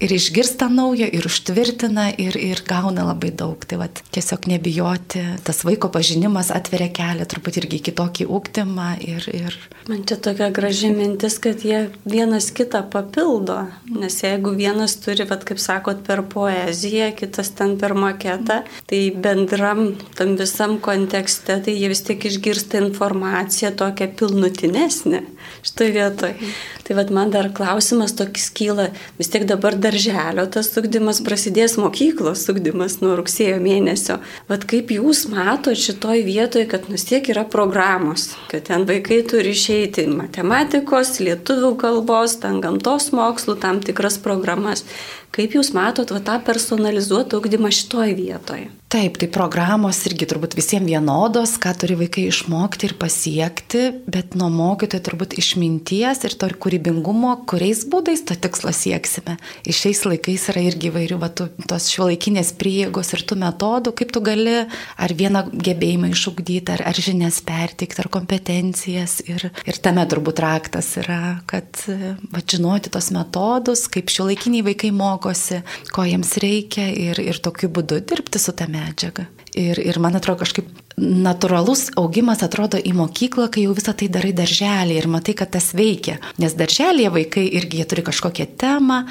ir 0.00 0.12
išgirsta 0.14 0.68
naujo, 0.70 1.06
ir 1.10 1.26
užtvirtina, 1.26 2.08
ir, 2.20 2.36
ir 2.38 2.62
gauna 2.66 3.04
labai 3.08 3.30
daug. 3.34 3.62
Tai 3.68 3.80
vat, 3.82 4.02
tiesiog 4.14 4.46
nebijoti, 4.50 5.22
tas 5.46 5.64
vaiko 5.66 5.90
pažinimas 5.92 6.52
atveria 6.54 6.90
kelią 6.94 7.26
truputį 7.28 7.62
irgi 7.64 7.80
kitokį 7.90 8.28
ūkdymą. 8.38 8.88
Ir, 9.08 9.26
ir... 9.34 9.58
Man 9.88 10.04
čia 10.08 10.18
tokia 10.22 10.50
graži 10.54 10.92
mintis, 10.94 11.38
kad 11.42 11.64
jie 11.66 11.88
vienas 12.08 12.50
kitą 12.54 12.84
papildo, 12.92 13.64
nes 13.90 14.20
jeigu 14.22 14.54
vienas 14.58 14.96
turi, 15.02 15.26
vat, 15.28 15.44
kaip 15.48 15.60
sakot, 15.62 16.04
per 16.06 16.22
poeziją, 16.30 17.10
kitas 17.18 17.52
ten 17.58 17.76
per 17.80 17.96
maketą, 17.98 18.62
tai 18.88 19.02
bendram 19.14 19.92
tam 20.18 20.36
visam 20.38 20.78
kontekste, 20.82 21.58
tai 21.64 21.74
jie 21.74 21.90
vis 21.90 22.04
tiek 22.06 22.28
išgirsta 22.30 22.82
informaciją 22.84 23.74
tokią 23.78 24.12
pilnutinesnę 24.18 25.24
šitoje 25.66 25.94
vietoje. 25.96 26.52
Tai 26.88 26.96
vad 26.96 27.10
man 27.12 27.28
dar 27.30 27.50
klausimas 27.52 28.14
tokis 28.16 28.46
kyla, 28.56 28.86
vis 29.18 29.28
tiek 29.28 29.42
dabar 29.44 29.74
darželio 29.76 30.46
tas 30.48 30.70
sugdymas 30.72 31.18
prasidės 31.20 31.74
mokyklos 31.76 32.46
sugdymas 32.48 32.94
nuo 33.02 33.12
rugsėjo 33.18 33.58
mėnesio. 33.60 34.16
Vad 34.48 34.64
kaip 34.70 34.94
jūs 34.94 35.26
matote 35.28 35.76
šitoj 35.76 36.24
vietoje, 36.24 36.64
kad 36.70 36.88
nus 36.88 37.04
tiek 37.10 37.28
yra 37.28 37.44
programos, 37.44 38.30
kad 38.48 38.64
ten 38.70 38.88
vaikai 38.88 39.20
turi 39.28 39.52
išeiti 39.52 40.06
matematikos, 40.08 41.18
lietuvių 41.20 41.74
kalbos, 41.84 42.38
ten 42.40 42.62
gamtos 42.64 43.10
mokslų, 43.12 43.58
tam 43.60 43.84
tikras 43.84 44.16
programas. 44.24 44.86
Kaip 45.34 45.54
Jūs 45.54 45.72
matot 45.76 46.10
va, 46.14 46.20
tą 46.24 46.38
personalizuotą 46.44 47.38
ugdymą 47.38 47.70
šitoje 47.74 48.16
vietoje? 48.18 48.68
Taip, 48.88 49.18
tai 49.20 49.26
programos 49.28 49.98
irgi 50.08 50.24
turbūt 50.24 50.54
visiems 50.56 50.88
vienodos, 50.88 51.58
ką 51.60 51.74
turi 51.76 51.92
vaikai 52.00 52.22
išmokti 52.30 52.88
ir 52.88 52.94
pasiekti, 52.96 53.82
bet 54.08 54.32
nuo 54.40 54.46
mokytojo 54.48 55.02
turbūt 55.04 55.34
išminties 55.36 56.24
ir 56.24 56.36
to 56.40 56.48
kūrybingumo, 56.64 57.34
kuriais 57.50 57.82
būdais 57.84 58.22
to 58.24 58.32
tikslo 58.32 58.72
sieksime. 58.72 59.34
Ir 59.68 59.76
šiais 59.76 60.00
laikais 60.08 60.46
yra 60.54 60.62
irgi 60.70 60.88
įvairių, 60.88 61.18
va, 61.20 61.28
tu, 61.28 61.50
tos 61.68 61.90
šiuolaikinės 61.92 62.54
prieigos 62.56 63.12
ir 63.12 63.26
tų 63.28 63.36
metodų, 63.42 63.92
kaip 64.00 64.14
tu 64.16 64.24
gali 64.24 64.56
ar 64.64 65.16
vieną 65.20 65.44
gebėjimą 65.52 66.08
išugdyti, 66.14 66.78
ar, 66.78 66.86
ar 66.88 66.96
žinias 66.96 67.42
perteikti, 67.44 68.00
ar 68.00 68.08
kompetencijas. 68.16 69.18
Ir, 69.28 69.50
ir 69.68 69.82
tame 69.84 70.06
turbūt 70.08 70.40
raktas 70.40 70.94
yra, 71.04 71.42
kad 71.44 71.84
va, 71.84 72.40
žinoti 72.40 72.96
tos 72.96 73.12
metodus, 73.12 73.84
kaip 73.92 74.08
šiuolaikiniai 74.16 74.64
vaikai 74.72 74.94
moko 74.96 75.17
mokosi, 75.18 75.62
ko 75.92 76.06
jiems 76.06 76.36
reikia 76.42 76.88
ir, 76.94 77.18
ir 77.18 77.42
tokiu 77.42 77.68
būdu 77.68 78.00
dirbti 78.06 78.38
su 78.38 78.54
tą 78.54 78.68
medžiagą. 78.70 79.26
Ir, 79.58 79.80
ir 79.82 79.98
man 79.98 80.14
atrodo 80.14 80.44
kažkaip 80.44 80.68
natūralus 80.98 81.88
augimas 81.98 82.42
atrodo 82.44 82.78
į 82.78 82.92
mokyklą, 82.98 83.48
kai 83.52 83.64
jau 83.66 83.74
visą 83.76 83.94
tai 83.96 84.08
darai 84.12 84.32
darželį 84.36 84.98
ir 84.98 85.08
matai, 85.10 85.34
kad 85.38 85.52
tas 85.54 85.70
veikia. 85.76 86.18
Nes 86.42 86.54
darželėje 86.58 87.12
vaikai 87.14 87.44
irgi 87.60 87.84
turi 87.88 88.04
kažkokią 88.06 88.46
temą, 88.60 89.02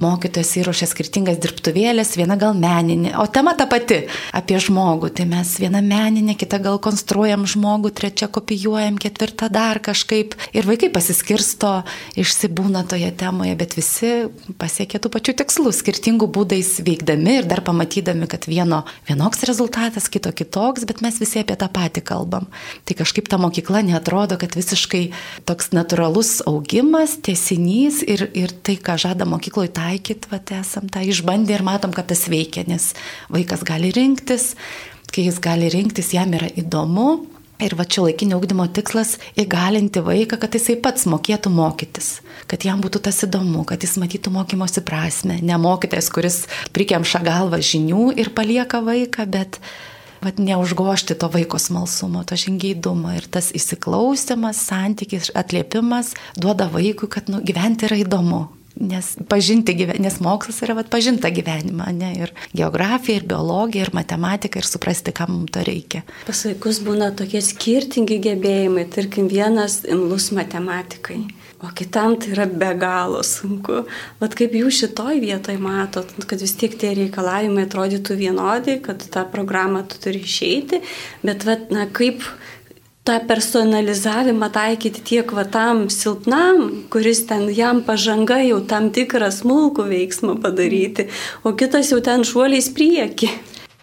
mokytojas 0.00 0.52
įruošia 0.60 0.88
skirtingas 0.90 1.38
dirbtuvėlės, 1.42 2.14
viena 2.18 2.38
gal 2.40 2.56
meninė, 2.58 3.14
o 3.20 3.26
tema 3.30 3.54
ta 3.58 3.66
pati 3.70 4.02
apie 4.34 4.58
žmogų. 4.62 5.12
Tai 5.14 5.26
mes 5.30 5.54
vieną 5.62 5.82
meninę, 5.84 6.36
kitą 6.38 6.60
gal 6.64 6.80
konstruojam 6.82 7.46
žmogų, 7.50 7.92
trečią 7.94 8.30
kopijuojam, 8.34 8.98
ketvirtą 9.00 9.50
dar 9.52 9.80
kažkaip. 9.84 10.34
Ir 10.56 10.66
vaikai 10.68 10.90
pasiskirsto, 10.94 11.82
išsibūna 12.18 12.84
toje 12.90 13.10
temoje, 13.20 13.54
bet 13.60 13.76
visi 13.78 14.12
pasiekia 14.58 15.02
tų 15.02 15.12
pačių 15.14 15.36
tikslų, 15.44 15.74
skirtingų 15.74 16.30
būdais 16.34 16.76
veikdami 16.84 17.38
ir 17.40 17.50
dar 17.50 17.62
pamatydami, 17.66 18.28
kad 18.30 18.48
vieno 18.50 18.82
vienoks 19.08 19.44
rezultatas, 19.46 20.10
kito 20.10 20.32
kitoks, 20.34 20.86
bet 20.88 21.04
mes 21.04 21.20
visi 21.22 21.33
visi 21.34 21.42
apie 21.42 21.56
tą 21.58 21.68
patį 21.68 22.02
kalbam. 22.06 22.46
Tai 22.84 22.94
kažkaip 22.94 23.28
ta 23.28 23.38
mokykla 23.38 23.82
netrodo, 23.82 24.38
kad 24.38 24.54
visiškai 24.54 25.10
toks 25.44 25.72
natūralus 25.74 26.42
augimas, 26.46 27.18
tiesinys 27.18 28.02
ir, 28.06 28.30
ir 28.34 28.52
tai, 28.62 28.76
ką 28.76 28.96
žada 28.98 29.26
mokykloje 29.26 29.74
taikyti, 29.74 30.30
va, 30.30 30.40
esam 30.54 30.88
tą 30.88 31.02
išbandę 31.02 31.54
ir 31.54 31.66
matom, 31.66 31.92
kad 31.92 32.06
tas 32.06 32.28
veikia, 32.28 32.64
nes 32.68 32.94
vaikas 33.28 33.64
gali 33.66 33.90
rinktis, 33.94 34.54
kai 35.10 35.26
jis 35.26 35.40
gali 35.42 35.70
rinktis, 35.70 36.14
jam 36.14 36.34
yra 36.34 36.50
įdomu, 36.54 37.26
Ir 37.62 37.76
va 37.78 37.84
čia 37.86 38.02
laikinio 38.02 38.40
ūkdymo 38.40 38.64
tikslas- 38.74 39.14
įgalinti 39.38 40.02
vaiką, 40.02 40.40
kad 40.42 40.50
jisai 40.50 40.74
pats 40.74 41.06
mokėtų 41.06 41.52
mokytis, 41.54 42.18
kad 42.50 42.66
jam 42.66 42.82
būtų 42.82 43.00
tas 43.06 43.22
įdomu, 43.22 43.62
kad 43.64 43.78
jis 43.78 43.94
matytų 43.94 44.32
mokymosi 44.34 44.82
prasme. 44.82 45.38
Ne 45.40 45.54
mokytojas, 45.54 46.10
kuris 46.10 46.46
prikemša 46.74 47.22
galvą 47.22 47.62
žinių 47.62 48.18
ir 48.18 48.34
palieka 48.34 48.82
vaiką, 48.82 49.30
bet 49.30 49.60
vat, 50.24 50.40
neužgošti 50.42 51.16
to 51.20 51.28
vaiko 51.32 51.60
smalsumo, 51.60 52.24
to 52.24 52.38
žingeidumo. 52.40 53.14
Ir 53.18 53.28
tas 53.30 53.52
įsiklausimas, 53.54 54.64
santykis, 54.66 55.30
atliepimas 55.36 56.14
duoda 56.36 56.68
vaikui, 56.72 57.10
kad 57.12 57.30
nu, 57.32 57.42
gyventi 57.44 57.88
yra 57.88 58.00
įdomu, 58.02 58.46
Nes, 58.74 59.12
pažinti, 59.30 59.70
nes 60.02 60.16
mokslas 60.18 60.56
yra 60.66 60.74
vat, 60.74 60.88
pažinta 60.90 61.30
gyvenimą, 61.30 61.92
ne? 61.94 62.08
ir 62.24 62.32
geografija, 62.58 63.20
ir 63.20 63.26
biologija, 63.30 63.86
ir 63.86 63.92
matematika, 63.94 64.58
ir 64.58 64.66
suprasti, 64.66 65.12
kam 65.14 65.30
mums 65.30 65.52
to 65.54 65.62
reikia. 65.62 66.02
Pas 66.26 66.40
vaikus 66.48 66.80
būna 66.82 67.12
tokie 67.14 67.38
skirtingi 67.38 68.18
gebėjimai, 68.24 68.88
tarkim, 68.90 69.30
vienas 69.30 69.84
imlus 69.86 70.32
matematikai. 70.34 71.20
O 71.64 71.70
kitam 71.72 72.18
tai 72.20 72.34
yra 72.34 72.44
be 72.46 72.70
galo 72.76 73.22
sunku. 73.24 73.84
Vat 74.20 74.34
kaip 74.36 74.52
jūs 74.58 74.82
šitoj 74.82 75.20
vietoj 75.22 75.56
matot, 75.62 76.10
kad 76.28 76.42
vis 76.44 76.52
tiek 76.60 76.74
tie 76.76 76.90
reikalavimai 76.98 77.64
atrodytų 77.64 78.16
vienodi, 78.18 78.80
kad 78.84 79.00
tą 79.14 79.22
programą 79.32 79.84
tu 79.88 80.00
turi 80.02 80.20
išeiti, 80.20 80.82
bet 81.24 81.46
vat, 81.48 81.70
na, 81.72 81.86
kaip, 81.88 82.26
tą 83.04 83.16
personalizavimą 83.28 84.50
taikyti 84.52 85.02
tiek 85.08 85.32
va 85.36 85.44
tam 85.44 85.86
silpnam, 85.92 86.62
kuris 86.92 87.24
ten 87.28 87.48
jam 87.52 87.82
pažanga 87.84 88.42
jau 88.44 88.62
tam 88.68 88.88
tikrą 88.96 89.28
smulkų 89.32 89.88
veiksmą 89.90 90.38
padaryti, 90.44 91.08
o 91.44 91.52
kitas 91.52 91.92
jau 91.92 92.00
ten 92.04 92.24
šuoliais 92.24 92.70
prieki. 92.76 93.28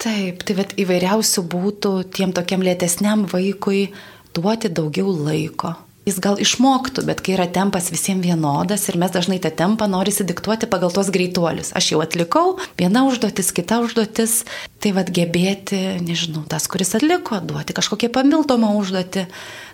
Taip, 0.01 0.41
tai 0.45 0.57
vat 0.57 0.73
įvairiausių 0.81 1.45
būtų 1.49 1.93
tiem 2.13 2.33
tokiam 2.33 2.65
lėtesniam 2.65 3.27
vaikui 3.29 3.87
duoti 4.33 4.73
daugiau 4.73 5.13
laiko 5.13 5.77
jis 6.07 6.17
gal 6.23 6.39
išmoktų, 6.41 7.03
bet 7.05 7.21
kai 7.21 7.35
yra 7.35 7.45
tempas 7.51 7.91
visiems 7.93 8.25
vienodas 8.25 8.87
ir 8.89 8.97
mes 9.01 9.13
dažnai 9.13 9.37
tą 9.43 9.51
tempą 9.53 9.87
norisi 9.91 10.25
diktuoti 10.27 10.69
pagal 10.71 10.93
tos 10.93 11.11
greituolius. 11.13 11.73
Aš 11.77 11.91
jau 11.93 12.01
atlikau, 12.03 12.57
viena 12.79 13.03
užduotis, 13.09 13.51
kita 13.53 13.81
užduotis, 13.85 14.41
tai 14.81 14.95
vad 14.97 15.11
gebėti, 15.13 16.01
nežinau, 16.01 16.43
tas, 16.49 16.65
kuris 16.71 16.95
atliko, 16.97 17.41
duoti 17.45 17.77
kažkokią 17.77 18.09
pamildomą 18.15 18.73
užduotį, 18.81 19.27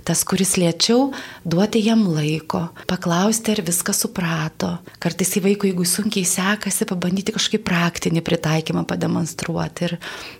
tas, 0.06 0.24
kuris 0.28 0.56
lėčiau, 0.60 1.12
duoti 1.48 1.82
jam 1.86 2.04
laiko, 2.12 2.68
paklausti, 2.90 3.54
ar 3.56 3.64
viską 3.66 3.96
suprato. 3.96 4.74
Kartais 5.04 5.34
į 5.40 5.44
vaikų, 5.46 5.72
jeigu 5.72 5.86
sunkiai 5.88 6.28
sekasi, 6.28 6.88
pabandyti 6.90 7.36
kažkokį 7.36 7.62
praktinį 7.66 8.24
pritaikymą 8.26 8.84
pademonstruoti. 8.90 9.88
Ir 9.88 9.96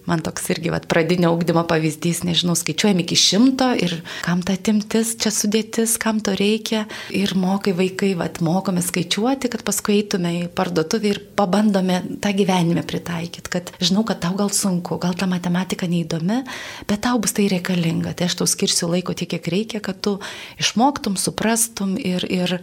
man 0.10 0.24
toks 0.26 0.50
irgi 0.54 0.74
vat, 0.74 0.88
pradinio 0.92 1.32
augdymo 1.34 1.64
pavyzdys, 1.70 2.24
nežinau, 2.28 2.58
skaičiuojam 2.58 3.04
iki 3.04 3.18
šimto 3.20 3.70
ir 3.80 3.98
kam 4.26 4.44
ta 4.46 4.58
timtis 4.58 5.16
čia 5.20 5.32
sudėtis, 5.34 5.98
kam 6.02 6.22
to 6.24 6.36
reikia. 6.38 6.86
Ir 7.16 7.36
mokai 7.40 7.76
vaikai, 7.78 8.14
vat, 8.20 8.42
mokome 8.46 8.84
skaičiuoti, 8.86 9.52
kad 9.54 9.66
paskui 9.68 10.00
eitume 10.02 10.34
į 10.42 10.44
parduotuvę 10.58 11.12
ir 11.12 11.22
pabandome 11.38 12.02
tą 12.24 12.34
gyvenime 12.38 12.84
pritaikyti. 12.88 13.52
Kad 13.54 13.72
žinau, 13.82 14.04
kad 14.08 14.22
tau 14.24 14.36
gal 14.40 14.52
sunku, 14.54 15.00
gal 15.02 15.16
ta 15.18 15.28
matematika 15.30 15.90
neįdomi, 15.90 16.42
bet 16.90 17.04
tau 17.06 17.20
bus 17.22 17.36
tai 17.38 17.48
reikalinga. 17.52 18.16
Tai 18.18 18.30
aš 18.30 18.40
tau 18.42 18.50
skirsiu 18.50 18.90
laiko 18.92 19.16
tiek, 19.18 19.30
kiek 19.32 19.47
reikia 19.52 19.82
kad 19.84 20.00
tu 20.02 20.18
išmoktum, 20.62 21.18
suprastum 21.20 21.96
ir, 22.00 22.26
ir, 22.30 22.58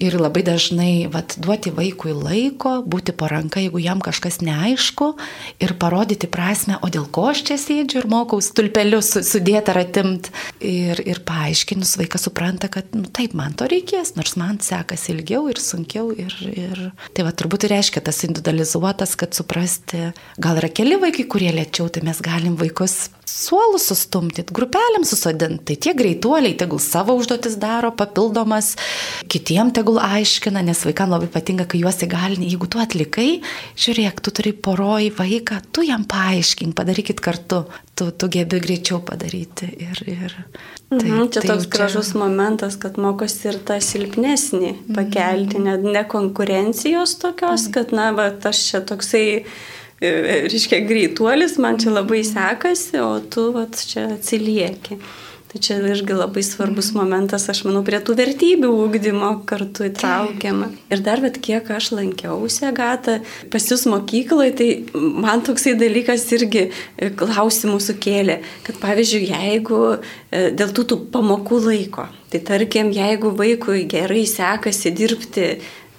ir 0.00 0.16
labai 0.20 0.42
dažnai 0.46 1.08
vat, 1.12 1.36
duoti 1.42 1.72
vaikui 1.74 2.14
laiko, 2.16 2.80
būti 2.82 3.14
paranka, 3.16 3.60
jeigu 3.62 3.82
jam 3.82 4.00
kažkas 4.02 4.40
neaišku 4.44 5.12
ir 5.62 5.74
parodyti 5.80 6.30
prasme, 6.30 6.78
o 6.80 6.90
dėl 6.92 7.06
ko 7.12 7.28
aš 7.30 7.44
čia 7.50 7.58
sėdžiu 7.60 8.02
ir 8.02 8.08
mokau 8.10 8.40
stulpelius 8.44 9.12
sudėti 9.28 9.74
ar 9.74 9.82
atimt. 9.84 10.30
Ir, 10.60 11.00
ir 11.04 11.22
paaiškinus 11.26 11.96
vaikas 12.00 12.26
supranta, 12.28 12.70
kad 12.72 12.88
nu, 12.96 13.06
taip, 13.12 13.34
man 13.36 13.54
to 13.56 13.68
reikės, 13.70 14.14
nors 14.16 14.36
man 14.40 14.60
sekasi 14.64 15.14
ilgiau 15.14 15.46
ir 15.52 15.60
sunkiau. 15.60 16.10
Ir, 16.16 16.34
ir... 16.50 16.82
Tai 17.16 17.26
va 17.28 17.32
turbūt 17.36 17.66
ir 17.66 17.76
reiškia 17.76 18.02
tas 18.04 18.24
individualizuotas, 18.26 19.16
kad 19.20 19.36
suprasti, 19.36 20.10
gal 20.40 20.60
yra 20.60 20.72
keli 20.72 21.00
vaikai, 21.00 21.28
kurie 21.30 21.52
lėčiau, 21.54 21.88
tai 21.92 22.04
mes 22.06 22.20
galim 22.24 22.58
vaikus 22.60 23.10
suolus 23.30 23.86
sustumti, 23.90 24.44
grupelėm 24.50 25.04
susodinti. 25.06 25.70
Tai 25.70 25.76
tie 25.84 25.94
greituoliai 25.96 26.56
tegul 26.58 26.80
savo 26.82 27.14
užduotis 27.18 27.56
daro, 27.60 27.92
papildomas, 27.96 28.74
kitiem 29.30 29.72
tegul 29.76 29.89
aiškina, 29.98 30.62
nes 30.66 30.82
vaikam 30.86 31.10
labai 31.10 31.28
patinka, 31.32 31.66
kai 31.70 31.80
juos 31.82 31.98
įgalini. 32.04 32.48
Jeigu 32.52 32.68
tu 32.70 32.80
atlikai, 32.82 33.28
žiūrėk, 33.80 34.20
tu 34.24 34.34
turi 34.36 34.52
poroj 34.54 35.10
vaiką, 35.18 35.58
tu 35.74 35.84
jam 35.86 36.04
paaiškink, 36.08 36.76
padarykit 36.78 37.22
kartu, 37.24 37.64
tu, 37.98 38.10
tu 38.12 38.30
gebi 38.32 38.60
greičiau 38.62 39.00
padaryti. 39.06 39.70
Ir, 39.86 40.04
ir, 40.06 40.36
tai, 40.92 41.08
mhm, 41.08 41.32
čia 41.32 41.42
tai 41.42 41.52
toks 41.54 41.66
čia... 41.66 41.72
gražus 41.74 42.12
momentas, 42.18 42.78
kad 42.80 43.00
mokosi 43.00 43.50
ir 43.50 43.60
tą 43.66 43.80
silpnesnį 43.82 44.76
pakelti, 44.94 45.58
mhm. 45.58 45.66
ne, 45.66 45.96
ne 45.98 46.06
konkurencijos 46.06 47.18
tokios, 47.22 47.66
mhm. 47.66 47.76
kad, 47.78 47.96
na, 47.96 48.10
va, 48.16 48.30
aš 48.52 48.64
čia 48.70 48.84
toksai 48.86 49.26
reiškia, 50.00 50.80
greituolis, 50.88 51.58
man 51.60 51.78
čia 51.80 51.92
labai 51.92 52.22
sekasi, 52.24 53.00
o 53.04 53.18
tu 53.20 53.50
vat, 53.56 53.76
čia 53.86 54.06
atsilieki. 54.14 55.00
Tai 55.50 55.58
čia 55.58 55.80
irgi 55.82 56.14
labai 56.14 56.44
svarbus 56.46 56.92
momentas, 56.94 57.48
aš 57.50 57.64
manau, 57.66 57.82
prie 57.86 57.98
tų 57.98 58.14
vertybių 58.20 58.70
ūkdymo 58.84 59.32
kartu 59.50 59.88
įtraukiama. 59.88 60.68
Ir 60.94 61.02
dar, 61.02 61.22
bet 61.24 61.40
kiek 61.42 61.66
aš 61.74 61.90
lankiausi, 61.96 62.68
Agata, 62.68 63.18
pas 63.50 63.66
jūs 63.66 63.88
mokykloje, 63.90 64.54
tai 64.60 64.68
man 64.94 65.42
toksai 65.46 65.74
dalykas 65.80 66.28
irgi 66.38 66.68
e, 66.68 67.10
klausimų 67.18 67.80
sukėlė, 67.82 68.38
kad 68.68 68.78
pavyzdžiui, 68.78 69.26
jeigu 69.32 69.82
e, 69.96 70.46
dėl 70.54 70.70
tų, 70.76 70.86
tų 70.92 71.00
pamokų 71.18 71.60
laiko, 71.66 72.06
tai 72.30 72.44
tarkim, 72.46 72.94
jeigu 72.94 73.34
vaikui 73.34 73.88
gerai 73.90 74.22
sekasi 74.30 74.94
dirbti 74.94 75.50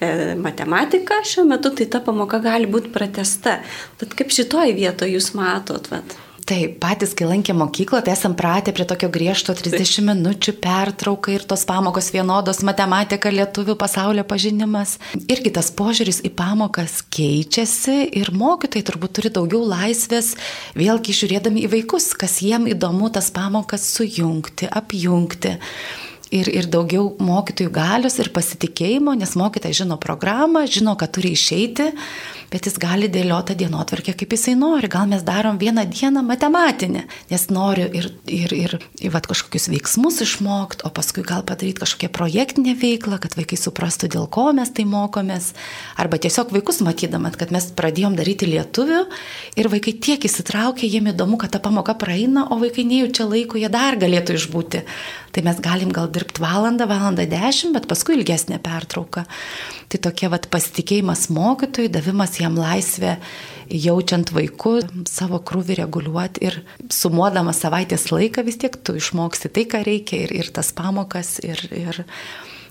E, 0.02 0.36
matematika 0.36 1.20
šiuo 1.30 1.44
metu, 1.46 1.70
tai 1.78 1.86
ta 1.86 2.00
pamoka 2.02 2.40
gali 2.42 2.66
būti 2.66 2.90
pratesta. 2.90 3.60
Tad 4.02 4.16
kaip 4.18 4.34
šitoj 4.34 4.74
vietoje 4.74 5.14
jūs 5.14 5.28
matot? 5.38 5.92
Vat? 5.94 6.16
Taip, 6.52 6.74
patys, 6.84 7.14
kai 7.16 7.30
lankė 7.30 7.54
mokyklą, 7.56 8.02
tai 8.04 8.12
esam 8.12 8.34
pratę 8.36 8.74
prie 8.76 8.84
tokio 8.84 9.08
griežto 9.08 9.54
30 9.56 10.02
minučių 10.04 10.54
pertrauką 10.60 11.32
ir 11.32 11.46
tos 11.48 11.62
pamokos 11.70 12.10
vienodos 12.12 12.60
matematika, 12.68 13.32
lietuvių 13.32 13.78
pasaulio 13.80 14.26
pažinimas. 14.28 14.98
Irgi 15.32 15.54
tas 15.56 15.70
požiūris 15.72 16.20
į 16.28 16.34
pamokas 16.36 16.98
keičiasi 17.16 17.96
ir 18.20 18.34
mokytojai 18.36 18.84
turbūt 18.90 19.16
turi 19.16 19.32
daugiau 19.32 19.64
laisvės, 19.64 20.34
vėlgi 20.76 21.16
žiūrėdami 21.22 21.64
į 21.64 21.72
vaikus, 21.78 22.10
kas 22.20 22.42
jiem 22.44 22.68
įdomu 22.74 23.08
tas 23.16 23.32
pamokas 23.32 23.88
sujungti, 23.96 24.68
apjungti. 24.68 25.56
Ir, 26.36 26.48
ir 26.52 26.68
daugiau 26.72 27.14
mokytojų 27.20 27.72
galios 27.76 28.20
ir 28.20 28.32
pasitikėjimo, 28.36 29.16
nes 29.20 29.40
mokytas 29.40 29.80
žino 29.80 29.96
programą, 30.00 30.68
žino, 30.68 31.00
kad 31.00 31.16
turi 31.16 31.32
išeiti 31.36 31.94
bet 32.52 32.68
jis 32.68 32.76
gali 32.82 33.08
dėlioti 33.12 33.56
dienotvarkę, 33.60 34.14
kaip 34.18 34.34
jisai 34.36 34.58
nori. 34.60 34.90
Gal 34.92 35.08
mes 35.12 35.24
darom 35.24 35.60
vieną 35.62 35.86
dieną 35.90 36.24
matematinę, 36.28 37.06
nes 37.32 37.48
noriu 37.54 37.88
ir, 37.88 38.10
ir, 38.28 38.54
ir, 38.56 38.76
ir 39.00 39.14
vat, 39.14 39.28
kažkokius 39.30 39.70
veiksmus 39.72 40.20
išmokti, 40.26 40.86
o 40.88 40.92
paskui 40.94 41.24
gal 41.28 41.46
padaryti 41.48 41.82
kažkokią 41.84 42.12
projektinę 42.14 42.76
veiklą, 42.82 43.22
kad 43.24 43.38
vaikai 43.40 43.60
suprastų, 43.60 44.12
dėl 44.18 44.28
ko 44.32 44.50
mes 44.58 44.74
tai 44.76 44.86
mokomės. 44.90 45.54
Arba 46.02 46.20
tiesiog 46.22 46.52
vaikus 46.52 46.82
matydamat, 46.84 47.40
kad 47.40 47.56
mes 47.56 47.72
pradėjom 47.78 48.20
daryti 48.20 48.50
lietuvių 48.52 49.06
ir 49.60 49.72
vaikai 49.72 49.96
tiek 50.04 50.28
įsitraukė, 50.28 50.90
jiem 50.92 51.12
įdomu, 51.14 51.40
kad 51.40 51.56
ta 51.56 51.64
pamoka 51.64 51.96
praeina, 51.96 52.50
o 52.52 52.60
vaikai 52.62 52.86
nejaučia 52.88 53.30
laiko, 53.32 53.60
jie 53.62 53.72
dar 53.72 54.00
galėtų 54.02 54.36
išbūti. 54.40 54.84
Tai 55.32 55.44
mes 55.46 55.60
galim 55.64 55.92
gal 55.96 56.10
dirbti 56.12 56.44
valandą, 56.44 56.88
valandą 56.90 57.26
dešimt, 57.30 57.76
bet 57.78 57.88
paskui 57.88 58.18
ilgesnė 58.18 58.60
pertrauka. 58.64 59.24
Tai 59.92 60.02
tokia 60.08 60.32
vat 60.34 60.50
pasitikėjimas 60.52 61.30
mokytojui, 61.32 61.92
davimas 61.92 62.38
jam 62.40 62.58
laisvę, 62.60 63.16
jaučiant 63.72 64.34
vaiku, 64.36 64.78
savo 65.08 65.40
krūvį 65.48 65.80
reguliuoti 65.82 66.46
ir 66.48 66.62
sumuodama 66.92 67.56
savaitės 67.56 68.10
laiką 68.12 68.44
vis 68.48 68.60
tiek 68.60 68.76
tu 68.76 68.98
išmoksti 69.00 69.52
tai, 69.56 69.68
ką 69.72 69.84
reikia 69.88 70.24
ir, 70.26 70.36
ir 70.44 70.52
tas 70.56 70.74
pamokas. 70.76 71.38
Ir, 71.44 71.64
ir, 71.72 72.04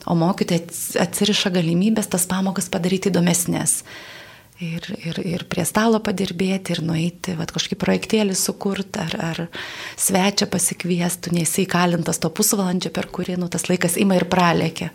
o 0.09 0.17
mokytojai 0.17 0.65
atsiriša 1.05 1.53
galimybės 1.57 2.09
tas 2.13 2.29
pamokas 2.29 2.69
padaryti 2.73 3.13
įdomesnės. 3.13 3.81
Ir, 4.61 4.85
ir, 5.01 5.17
ir 5.25 5.43
prie 5.49 5.65
stalo 5.65 6.03
padirbėti, 6.05 6.75
ir 6.75 6.83
nueiti, 6.85 7.33
va, 7.39 7.47
kažkokį 7.49 7.79
projektėlį 7.81 8.35
sukurti, 8.37 9.01
ar, 9.01 9.15
ar 9.25 9.39
svečią 9.97 10.51
pasikviesti, 10.53 11.33
nesi 11.33 11.65
įkalintas 11.65 12.21
to 12.21 12.29
pusvalandžio, 12.29 12.93
per 12.93 13.09
kurį 13.09 13.39
nu, 13.41 13.49
tas 13.49 13.71
laikas 13.71 13.97
ima 13.97 14.19
ir 14.19 14.27
pralėkia. 14.29 14.91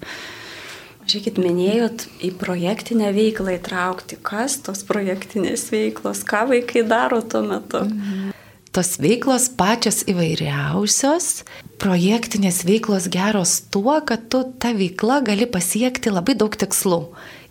Žiūrėkit, 1.06 1.42
minėjot 1.42 2.06
į 2.26 2.32
projektinę 2.38 3.10
veiklą 3.14 3.58
įtraukti. 3.58 4.20
Kas 4.26 4.60
tos 4.66 4.86
projektinės 4.86 5.68
veiklos, 5.74 6.22
ką 6.26 6.46
vaikai 6.54 6.86
daro 6.86 7.24
tuo 7.26 7.42
metu? 7.46 7.86
Mhm. 7.90 8.34
tos 8.76 8.98
veiklos 9.00 9.48
pačios 9.56 10.02
įvairiausios, 10.04 11.46
projektinės 11.80 12.66
veiklos 12.68 13.06
geros 13.08 13.62
tuo, 13.72 14.02
kad 14.04 14.28
tu 14.30 14.44
tą 14.60 14.74
veiklą 14.76 15.22
gali 15.26 15.48
pasiekti 15.48 16.12
labai 16.12 16.36
daug 16.36 16.54
tikslų. 16.54 17.06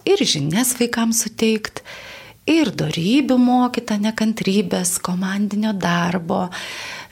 Ir 0.05 0.21
žinias 0.21 0.75
vaikams 0.77 1.23
suteikti, 1.25 1.81
ir 2.51 2.71
darybių 2.77 3.37
mokyta, 3.41 3.97
nekantrybės, 4.01 4.99
komandinio 5.05 5.73
darbo, 5.77 6.47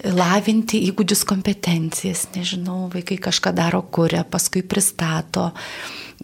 lavinti 0.04 0.82
įgūdžius, 0.90 1.24
kompetencijas. 1.28 2.26
Nežinau, 2.36 2.86
vaikai 2.92 3.18
kažką 3.22 3.54
daro, 3.56 3.82
kuria, 3.94 4.26
paskui 4.28 4.64
pristato, 4.66 5.50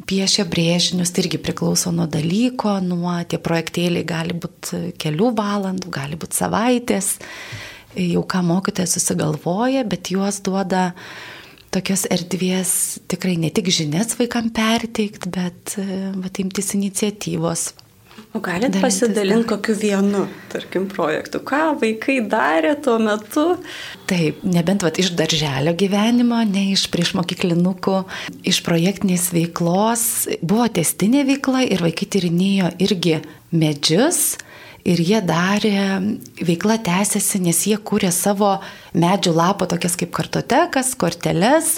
piešia 0.09 0.45
brėžinius, 0.49 1.13
tai 1.15 1.25
irgi 1.25 1.41
priklauso 1.43 1.93
nuo 1.95 2.07
dalyko, 2.11 2.79
nuo 2.85 3.17
tie 3.29 3.41
projektėliai 3.43 4.07
gali 4.09 4.37
būti 4.37 4.93
kelių 5.01 5.33
valandų, 5.41 5.91
gali 5.95 6.21
būti 6.21 6.43
savaitės, 6.43 7.17
jau 7.99 8.23
ką 8.29 8.45
mokytojas 8.45 8.99
susigalvoja, 8.99 9.89
bet 9.89 10.13
juos 10.13 10.43
duoda 10.45 10.93
tokios 11.73 12.07
erdvės 12.13 12.71
tikrai 13.11 13.37
ne 13.41 13.51
tik 13.53 13.73
žinias 13.73 14.15
vaikam 14.21 14.53
perteikti, 14.55 15.33
bet, 15.33 15.77
bet 16.21 16.41
imtis 16.45 16.75
iniciatyvos 16.77 17.71
O 18.37 18.41
galit 18.45 18.75
pasidalinti 18.83 19.49
kokiu 19.49 19.75
vienu, 19.79 20.27
tarkim, 20.53 20.85
projektu, 20.91 21.41
ką 21.41 21.79
vaikai 21.81 22.19
darė 22.29 22.75
tuo 22.85 22.99
metu? 23.01 23.45
Taip, 24.11 24.43
nebent 24.45 24.85
vat, 24.85 25.01
iš 25.01 25.15
darželio 25.17 25.73
gyvenimo, 25.79 26.43
ne 26.45 26.67
iš 26.75 26.85
priešmokyklinukų, 26.93 28.03
iš 28.53 28.61
projektinės 28.67 29.31
veiklos. 29.33 30.05
Buvo 30.45 30.69
testinė 30.69 31.25
veikla 31.31 31.65
ir 31.71 31.81
vaikai 31.87 32.11
tyrinėjo 32.13 32.75
irgi 32.85 33.17
medžius. 33.49 34.37
Ir 34.89 35.01
jie 35.05 35.19
darė, 35.25 35.81
veikla 36.45 36.79
tęsiasi, 36.85 37.41
nes 37.45 37.65
jie 37.69 37.77
kūrė 37.81 38.13
savo 38.15 38.55
medžių 38.97 39.35
lapo 39.37 39.67
tokias 39.69 39.97
kaip 40.01 40.13
kartotekas, 40.17 40.95
korteles 41.01 41.75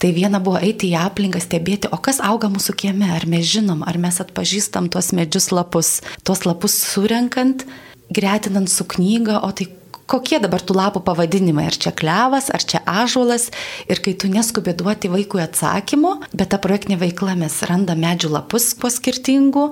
Tai 0.00 0.14
viena 0.16 0.38
buvo 0.40 0.56
eiti 0.64 0.88
į 0.94 0.96
aplinką, 0.96 1.42
stebėti, 1.44 1.90
o 1.92 1.98
kas 2.00 2.22
auga 2.24 2.48
mūsų 2.48 2.72
kieme, 2.80 3.10
ar 3.12 3.26
mes 3.28 3.44
žinom, 3.44 3.82
ar 3.84 3.98
mes 4.00 4.16
atpažįstam 4.22 4.88
tuos 4.88 5.10
medžius 5.12 5.50
lapus, 5.52 5.98
tuos 6.24 6.46
lapus 6.48 6.78
surenkant, 6.80 7.66
gretinant 8.08 8.72
su 8.72 8.86
knyga, 8.88 9.42
o 9.44 9.52
tai 9.52 9.68
kokie 10.10 10.40
dabar 10.42 10.62
tų 10.64 10.76
lapų 10.76 11.02
pavadinimai, 11.06 11.68
ar 11.70 11.76
čia 11.78 11.92
klevas, 11.96 12.50
ar 12.52 12.64
čia 12.64 12.82
ažuolas. 12.88 13.48
Ir 13.90 14.02
kai 14.02 14.14
tu 14.18 14.30
neskubi 14.32 14.74
duoti 14.76 15.10
vaikui 15.12 15.42
atsakymų, 15.44 16.16
bet 16.34 16.50
tą 16.52 16.60
projektinę 16.62 16.98
veiklą 17.00 17.36
mes 17.38 17.60
randam 17.70 18.02
medžių 18.02 18.32
lapus 18.34 18.72
po 18.80 18.90
skirtingų, 18.90 19.68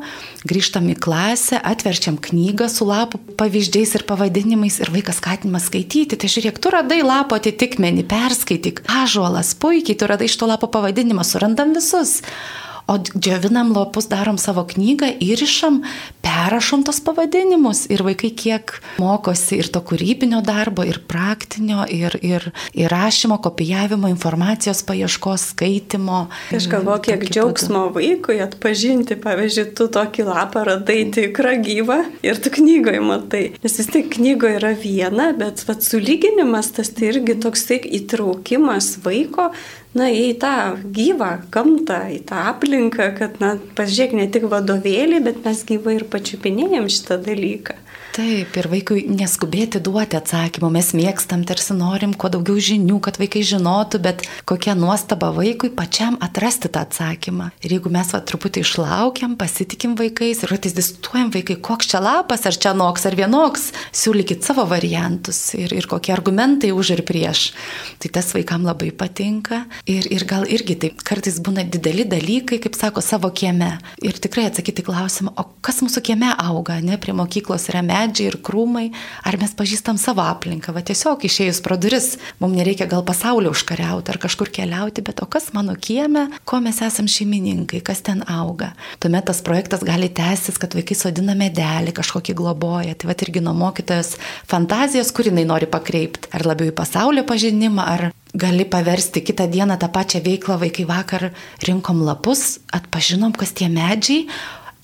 grįžtam 0.48 0.88
į 0.92 0.98
klasę, 1.03 1.59
atverčiam 1.59 2.20
knygą 2.22 2.70
su 2.72 2.87
lapų 2.88 3.20
pavyzdžiais 3.40 3.96
ir 3.98 4.07
pavadinimais 4.09 4.79
ir 4.83 4.92
vaikas 4.94 5.18
skatinimas 5.22 5.68
skaityti. 5.70 6.18
Tai 6.18 6.31
žiūrėk, 6.31 6.62
tu 6.62 6.72
radai 6.74 7.03
lapo 7.03 7.38
atitikmenį, 7.38 8.07
perskaityk. 8.09 8.85
Ažuolas, 9.03 9.55
puikiai, 9.59 9.98
tu 9.98 10.09
radai 10.11 10.31
iš 10.31 10.38
to 10.40 10.48
lapo 10.51 10.70
pavadinimą, 10.70 11.27
surandam 11.27 11.74
visus. 11.77 12.18
O 12.88 12.96
džiovinam 12.96 13.74
lapus, 13.77 14.07
darom 14.09 14.38
savo 14.40 14.62
knygą, 14.64 15.11
įrišam, 15.20 15.83
perrašom 16.24 16.87
tos 16.88 17.03
pavadinimus 17.05 17.83
ir 17.92 18.01
vaikai 18.07 18.31
kiek 18.33 18.72
mokosi 18.96 19.59
ir 19.61 19.66
to 19.74 19.83
kūrybinio 19.85 20.38
darbo, 20.44 20.87
ir 20.88 21.03
praktinio, 21.05 21.83
ir, 21.92 22.16
ir, 22.24 22.46
ir 22.72 22.88
rašymo, 22.88 23.37
kopijavimo, 23.44 24.09
informacijos 24.09 24.81
paieškos, 24.88 25.51
skaitimo. 25.53 26.22
Aš 26.57 26.70
galvoju, 26.72 27.03
kiek 27.11 27.27
džiaugsmo 27.29 27.83
būdu. 27.90 27.98
vaikui 27.98 28.38
atpažinti, 28.46 29.18
pavyzdžiui, 29.20 29.66
tu 29.77 29.90
tokį 29.92 30.24
lapą 30.31 30.62
radai 30.70 31.03
tikrą 31.12 31.59
gyvą 31.66 31.98
ir 32.24 32.40
tu 32.40 32.55
knygoje 32.57 33.03
matai. 33.05 33.42
Nes 33.61 33.77
vis 33.83 33.92
tik 33.92 34.14
knygoje 34.16 34.62
yra 34.62 34.72
viena, 34.72 35.29
bet 35.37 35.66
vat, 35.68 35.85
sulyginimas 35.85 36.72
tas 36.79 36.88
tai 36.96 37.12
irgi 37.12 37.37
toks 37.44 37.68
tik 37.68 37.85
įtraukimas 38.01 38.94
vaiko 39.05 39.51
na, 39.96 40.11
į 40.12 40.35
tą 40.42 40.55
gyvą 40.94 41.31
gamtą, 41.55 42.01
į 42.12 42.20
tą 42.29 42.42
aplinką, 42.53 43.11
kad, 43.18 43.38
na, 43.42 43.55
pažiūrėk, 43.79 44.16
ne 44.18 44.29
tik 44.33 44.48
vadovėlį, 44.53 45.22
bet 45.24 45.44
mes 45.46 45.64
gyvai 45.68 45.98
ir 45.98 46.09
pačiupinėjom 46.12 46.90
šitą 46.92 47.20
dalyką. 47.24 47.79
Taip, 48.16 48.57
ir 48.59 48.66
vaikui 48.66 49.03
neskubėti 49.12 49.79
duoti 49.85 50.16
atsakymų. 50.18 50.71
Mes 50.75 50.88
mėgstam, 50.97 51.44
tarsi 51.47 51.75
norim 51.77 52.14
kuo 52.18 52.31
daugiau 52.33 52.59
žinių, 52.59 52.97
kad 53.05 53.18
vaikai 53.21 53.44
žinotų, 53.47 54.01
bet 54.03 54.25
kokia 54.49 54.75
nuostaba 54.75 55.29
vaikui 55.37 55.68
pačiam 55.77 56.16
atrasti 56.25 56.71
tą 56.73 56.83
atsakymą. 56.87 57.51
Ir 57.62 57.77
jeigu 57.77 57.92
mes 57.94 58.11
va 58.14 58.18
truputį 58.25 58.64
išlaukiam, 58.64 59.37
pasitikim 59.38 59.94
vaikais 60.01 60.42
ir 60.42 60.55
kartais 60.55 60.75
diskutuojam 60.75 61.31
vaikai, 61.35 61.59
koks 61.68 61.92
čia 61.92 62.01
lapas, 62.03 62.47
ar 62.49 62.57
čia 62.59 62.73
noks, 62.75 63.05
ar 63.07 63.18
vienoks, 63.18 63.68
siūlykit 63.94 64.42
savo 64.47 64.64
variantus 64.66 65.38
ir, 65.59 65.77
ir 65.77 65.87
kokie 65.87 66.16
argumentai 66.16 66.73
už 66.75 66.97
ir 66.97 67.05
prieš. 67.07 67.53
Tai 68.03 68.12
tas 68.18 68.33
vaikam 68.35 68.66
labai 68.66 68.90
patinka. 68.90 69.62
Ir, 69.87 70.09
ir 70.11 70.27
gal 70.27 70.49
irgi 70.49 70.79
taip, 70.81 71.05
kartais 71.07 71.38
būna 71.44 71.68
dideli 71.68 72.09
dalykai, 72.09 72.59
kaip 72.64 72.75
sako, 72.79 73.05
savo 73.05 73.31
kieme. 73.31 73.77
Ir 74.03 74.18
tikrai 74.18 74.49
atsakyti 74.49 74.88
klausimą, 74.88 75.37
o 75.38 75.47
kas 75.62 75.85
mūsų 75.85 76.03
kieme 76.11 76.35
auga, 76.35 76.81
ne, 76.83 76.99
prie 76.99 77.14
mokyklos 77.14 77.68
yra 77.71 77.85
medžiai 77.85 77.97
medžiai 77.98 78.30
ir 78.32 78.38
krūmai, 78.44 78.88
ar 79.26 79.38
mes 79.40 79.54
pažįstam 79.58 79.98
savo 80.00 80.22
aplinką, 80.26 80.72
va 80.76 80.82
tiesiog 80.87 81.24
išėjus 81.26 81.61
pro 81.64 81.78
duris, 81.80 82.16
mums 82.42 82.58
nereikia 82.58 82.88
gal 82.90 83.04
pasaulio 83.06 83.52
užkariauti 83.54 84.12
ar 84.12 84.20
kažkur 84.22 84.50
keliauti, 84.54 85.04
bet 85.06 85.22
o 85.24 85.28
kas 85.30 85.50
mano 85.56 85.74
kieme, 85.74 86.28
ko 86.48 86.61
mes 86.64 86.80
esam 86.84 87.08
šeimininkai, 87.11 87.82
kas 87.84 88.02
ten 88.06 88.22
auga. 88.30 88.72
Tuomet 89.02 89.28
tas 89.30 89.42
projektas 89.44 89.84
gali 89.87 90.11
tęstis, 90.12 90.61
kad 90.61 90.76
vaikai 90.78 90.98
sodina 90.98 91.37
medelį, 91.38 91.94
kažkokį 91.96 92.37
globoja, 92.38 92.94
tai 92.98 93.11
va 93.11 93.18
irgi 93.18 93.42
nuo 93.44 93.56
mokytojas 93.58 94.14
fantazijos, 94.48 95.12
kur 95.14 95.30
jinai 95.30 95.46
nori 95.48 95.68
pakreipti, 95.70 96.30
ar 96.34 96.46
labiau 96.48 96.70
į 96.70 96.76
pasaulio 96.78 97.26
pažinimą, 97.28 97.88
ar 97.96 98.08
gali 98.38 98.68
paversti 98.68 99.24
kitą 99.24 99.48
dieną 99.50 99.78
tą 99.80 99.88
pačią 99.92 100.22
veiklą, 100.24 100.58
vaikai 100.61 100.87
vakar 100.88 101.30
rinkom 101.64 102.04
lapus, 102.06 102.58
atpažinom, 102.74 103.34
kas 103.37 103.54
tie 103.56 103.70
medžiai, 103.72 104.28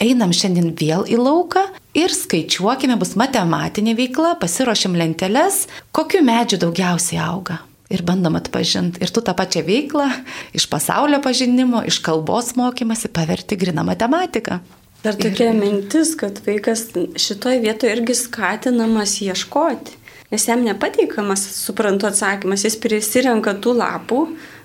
einam 0.03 0.33
šiandien 0.35 0.73
vėl 0.79 1.07
į 1.11 1.19
lauką 1.21 1.65
ir 1.99 2.15
skaičiuokime, 2.15 2.97
bus 3.01 3.15
matematinė 3.19 3.95
veikla, 3.99 4.35
pasiruošim 4.41 4.97
lenteles, 4.99 5.65
kokiu 5.95 6.25
medžiu 6.27 6.61
daugiausiai 6.63 7.23
auga. 7.25 7.61
Ir 7.93 8.01
bandom 8.03 8.35
atpažinti. 8.39 9.03
Ir 9.05 9.11
tu 9.13 9.21
tą 9.23 9.35
pačią 9.37 9.61
veiklą 9.67 10.09
iš 10.57 10.65
pasaulio 10.73 11.21
pažinimo, 11.23 11.83
iš 11.87 12.01
kalbos 12.03 12.55
mokymasi 12.57 13.11
paverti 13.13 13.59
griną 13.61 13.85
matematiką. 13.87 14.59
Dar 15.05 15.19
tokia 15.21 15.51
ir... 15.53 15.59
mintis, 15.59 16.15
kad 16.17 16.41
vaikas 16.47 16.89
šitoje 17.21 17.61
vietoje 17.61 17.93
irgi 17.93 18.17
skatinamas 18.17 19.19
ieškoti. 19.21 20.01
Nes 20.33 20.49
jam 20.49 20.65
nepateikamas, 20.65 21.45
suprantu, 21.61 22.09
atsakymas, 22.09 22.65
jis 22.65 22.79
prisirenka 22.81 23.53
tų 23.63 23.77
lapų, 23.79 24.23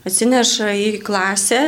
atsineša 0.07 0.71
į 0.79 0.87
klasę 1.03 1.59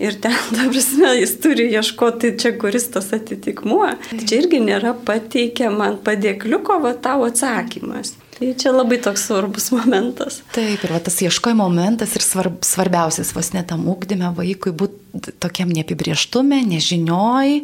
Ir 0.00 0.16
ten, 0.20 0.32
ta 0.56 0.64
prasme, 0.70 1.12
jis 1.20 1.36
turi 1.44 1.68
ieškoti 1.74 2.32
čia, 2.40 2.54
kuris 2.60 2.88
tas 2.94 3.12
atitikmuo. 3.16 3.84
Tai 4.08 4.24
čia 4.24 4.40
irgi 4.40 4.62
nėra 4.64 4.94
pateikiama 5.06 5.92
ant 5.92 6.02
padėkliuko 6.06 6.80
va 6.84 6.96
tau 6.96 7.26
atsakymas. 7.28 8.16
Tai 8.40 8.54
čia 8.56 8.70
labai 8.72 8.96
toks 9.04 9.26
svarbus 9.28 9.68
momentas. 9.76 10.38
Taip, 10.54 10.80
ir 10.80 10.94
va, 10.94 11.02
tas 11.04 11.18
ieškojimo 11.20 11.66
momentas 11.68 12.16
ir 12.16 12.24
svarb, 12.24 12.62
svarbiausias 12.64 13.34
vos 13.36 13.52
netam 13.52 13.84
ūkdyme 13.92 14.32
vaikui 14.38 14.72
būti 14.72 15.34
tokiam 15.42 15.68
neapibrieštume, 15.74 16.62
nežinioj, 16.70 17.58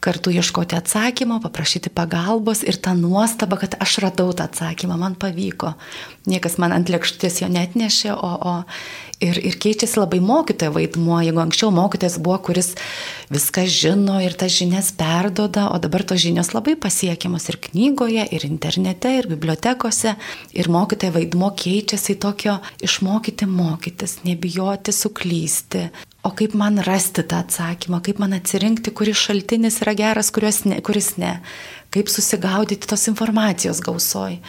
kartu 0.00 0.32
ieškoti 0.32 0.78
atsakymo, 0.78 1.42
paprašyti 1.44 1.92
pagalbos 1.92 2.62
ir 2.64 2.80
ta 2.80 2.94
nuostaba, 2.96 3.58
kad 3.60 3.76
aš 3.82 3.98
radau 4.06 4.32
tą 4.32 4.48
atsakymą, 4.48 4.96
man 4.96 5.18
pavyko. 5.20 5.74
Niekas 6.30 6.56
man 6.62 6.72
ant 6.72 6.88
lėkštės 6.88 7.42
jo 7.42 7.52
net 7.52 7.76
nešė, 7.76 8.14
o, 8.16 8.32
o 8.32 8.54
Ir, 9.22 9.38
ir 9.38 9.54
keičiasi 9.62 10.00
labai 10.00 10.18
mokytojo 10.24 10.72
vaidmuo. 10.74 11.20
Jeigu 11.22 11.38
anksčiau 11.38 11.70
mokytojas 11.74 12.16
buvo, 12.18 12.40
kuris 12.48 12.72
viską 13.30 13.64
žino 13.70 14.16
ir 14.24 14.34
tas 14.34 14.50
žinias 14.50 14.90
perdoda, 14.98 15.68
o 15.70 15.78
dabar 15.82 16.02
tos 16.02 16.18
žinios 16.24 16.50
labai 16.56 16.74
pasiekiamos 16.80 17.46
ir 17.52 17.60
knygoje, 17.68 18.24
ir 18.34 18.46
internete, 18.48 19.14
ir 19.20 19.30
bibliotekose. 19.30 20.16
Ir 20.58 20.70
mokytojo 20.74 21.14
vaidmuo 21.20 21.52
keičiasi 21.54 22.16
į 22.16 22.18
tokio 22.26 22.56
išmokyti 22.82 23.46
mokytis, 23.46 24.18
nebijoti 24.26 24.94
suklysti. 24.96 25.86
O 26.26 26.34
kaip 26.38 26.58
man 26.58 26.82
rasti 26.82 27.22
tą 27.22 27.40
atsakymą, 27.42 28.02
kaip 28.02 28.18
man 28.22 28.34
atsirinkti, 28.36 28.90
kuris 28.94 29.22
šaltinis 29.22 29.80
yra 29.82 29.94
geras, 29.98 30.34
ne, 30.66 30.82
kuris 30.82 31.16
ne. 31.18 31.40
Kaip 31.94 32.10
susigaudyti 32.10 32.90
tos 32.90 33.06
informacijos 33.10 33.82
gausoj 33.84 34.40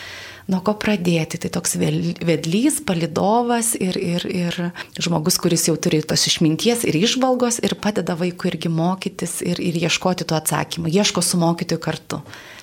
nuo 0.52 0.60
ko 0.66 0.76
pradėti. 0.80 1.40
Tai 1.44 1.52
toks 1.58 1.76
vedlys, 1.80 2.80
palidovas 2.88 3.74
ir, 3.80 3.98
ir, 4.00 4.26
ir 4.28 4.58
žmogus, 5.00 5.40
kuris 5.42 5.68
jau 5.70 5.76
turi 5.80 6.02
tos 6.06 6.26
išminties 6.30 6.86
ir 6.90 6.98
išvalgos 7.00 7.62
ir 7.64 7.78
padeda 7.82 8.18
vaikui 8.20 8.54
irgi 8.54 8.72
mokytis 8.74 9.40
ir, 9.46 9.62
ir 9.62 9.80
ieškoti 9.86 10.28
tų 10.28 10.40
atsakymų. 10.40 10.92
Ieško 10.94 11.24
su 11.26 11.40
mokytoju 11.42 11.84
kartu. 11.84 12.22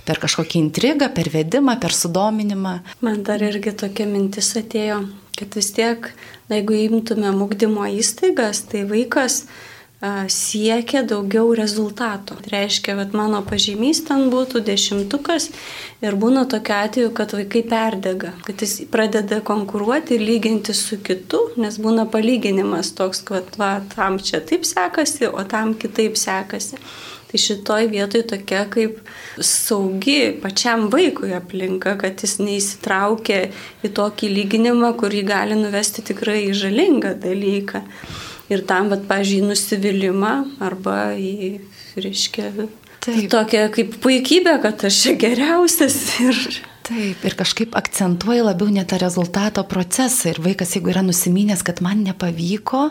Per 0.08 0.20
kažkokį 0.20 0.60
intrigą, 0.64 1.10
per 1.14 1.28
vedimą, 1.32 1.76
per 1.80 1.94
sudominimą. 1.94 2.78
Man 3.04 3.24
dar 3.26 3.42
irgi 3.44 3.74
tokia 3.84 4.08
mintis 4.08 4.54
atėjo, 4.58 5.02
kad 5.38 5.58
vis 5.58 5.72
tiek, 5.76 6.08
na, 6.48 6.58
jeigu 6.58 6.78
imtume 6.86 7.32
ugdymo 7.44 7.84
įstaigas, 8.00 8.64
tai 8.72 8.86
vaikas 8.88 9.44
siekia 10.28 11.02
daugiau 11.02 11.52
rezultato. 11.54 12.34
Tai 12.34 12.50
reiškia, 12.50 12.96
kad 12.96 13.12
mano 13.12 13.42
pažymys 13.44 14.00
ten 14.08 14.30
būtų 14.32 14.62
dešimtukas 14.64 15.50
ir 16.00 16.16
būna 16.16 16.46
tokia 16.48 16.86
atveju, 16.86 17.12
kad 17.12 17.34
vaikai 17.36 17.62
perdega, 17.68 18.32
kad 18.46 18.64
jis 18.64 18.78
pradeda 18.90 19.42
konkuruoti 19.44 20.16
ir 20.16 20.24
lyginti 20.24 20.74
su 20.74 20.96
kitu, 21.04 21.50
nes 21.60 21.76
būna 21.76 22.08
palyginimas 22.08 22.94
toks, 22.96 23.20
kad 23.28 23.52
va, 23.60 23.78
tam 23.94 24.16
čia 24.18 24.40
taip 24.40 24.64
sekasi, 24.64 25.28
o 25.28 25.44
tam 25.44 25.76
kitaip 25.76 26.16
sekasi. 26.16 26.80
Tai 27.30 27.38
šitoj 27.38 27.84
vietoj 27.92 28.24
tokia 28.26 28.64
kaip 28.66 28.96
saugi 29.38 30.32
pačiam 30.42 30.88
vaikui 30.90 31.30
aplinka, 31.36 31.92
kad 32.00 32.24
jis 32.24 32.40
neįsitraukia 32.40 33.44
į 33.86 33.92
tokį 33.94 34.32
lyginimą, 34.32 34.96
kurį 34.98 35.22
gali 35.28 35.60
nuvesti 35.60 36.02
tikrai 36.08 36.48
į 36.48 36.56
žalingą 36.64 37.14
dalyką 37.20 37.84
ir 38.50 38.64
tam, 38.68 38.90
vad, 38.92 39.06
pažiūrėjau, 39.10 39.50
nusivylimą 39.52 40.34
arba 40.62 40.98
į, 41.18 41.60
reiškia, 42.00 42.50
Taip. 43.00 43.30
tokią 43.32 43.68
kaip 43.72 43.94
puikybę, 44.02 44.58
kad 44.64 44.84
aš 44.84 45.04
čia 45.04 45.16
geriausias 45.20 45.96
ir 46.20 46.36
Taip, 46.90 47.20
ir 47.22 47.34
kažkaip 47.38 47.76
akcentuoja 47.78 48.42
labiau 48.48 48.66
ne 48.74 48.82
tą 48.82 48.96
rezultato 48.98 49.62
procesą. 49.62 50.32
Ir 50.32 50.40
vaikas, 50.42 50.72
jeigu 50.74 50.90
yra 50.90 51.04
nusiminęs, 51.06 51.62
kad 51.62 51.78
man 51.86 52.00
nepavyko, 52.02 52.88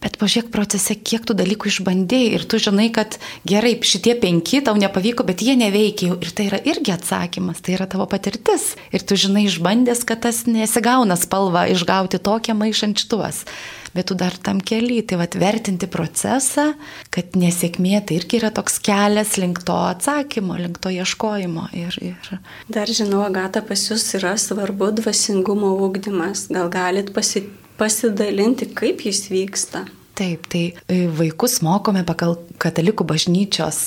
bet 0.00 0.16
pažiūrėk 0.16 0.48
procese, 0.54 0.96
kiek 0.96 1.26
tų 1.28 1.36
dalykų 1.42 1.68
išbandėjai 1.68 2.38
ir 2.38 2.46
tu 2.48 2.62
žinai, 2.62 2.88
kad 2.96 3.18
gerai, 3.44 3.74
šitie 3.84 4.16
penki 4.22 4.62
tau 4.64 4.78
nepavyko, 4.80 5.28
bet 5.28 5.44
jie 5.44 5.58
neveikia. 5.60 6.14
Ir 6.24 6.32
tai 6.32 6.48
yra 6.48 6.62
irgi 6.64 6.96
atsakymas, 6.96 7.60
tai 7.60 7.76
yra 7.76 7.84
tavo 7.90 8.08
patirtis. 8.08 8.78
Ir 8.96 9.04
tu 9.04 9.20
žinai 9.20 9.44
išbandęs, 9.50 10.06
kad 10.08 10.24
tas 10.24 10.46
nesigauna 10.48 11.20
spalva 11.20 11.68
išgauti 11.74 12.22
tokią 12.24 12.56
maišančiuos 12.56 13.44
bet 13.94 14.08
tu 14.10 14.16
dar 14.18 14.34
tam 14.36 14.60
keli, 14.60 15.00
tai 15.06 15.18
vad 15.20 15.36
vertinti 15.38 15.88
procesą, 15.90 16.72
kad 17.14 17.36
nesėkmė 17.38 18.02
tai 18.06 18.18
irgi 18.20 18.40
yra 18.40 18.50
toks 18.54 18.80
kelias 18.84 19.36
link 19.40 19.62
to 19.66 19.76
atsakymo, 19.94 20.58
link 20.60 20.80
to 20.82 20.92
ieškojimo. 20.94 21.68
Ir, 21.78 21.98
ir... 22.02 22.30
Dar 22.68 22.90
žinau, 22.90 23.22
Agata, 23.26 23.62
pas 23.64 23.88
jūs 23.88 24.06
yra 24.18 24.34
svarbu 24.40 24.92
dvasingumo 25.00 25.74
ūkdymas. 25.86 26.48
Gal 26.54 26.70
galit 26.74 27.14
pasi, 27.14 27.46
pasidalinti, 27.80 28.70
kaip 28.76 29.06
jis 29.06 29.26
vyksta? 29.32 29.86
Taip, 30.14 30.46
tai 30.50 30.64
e, 30.86 31.04
vaikus 31.10 31.58
mokome 31.66 32.04
pagal 32.06 32.36
katalikų 32.62 33.06
bažnyčios 33.08 33.80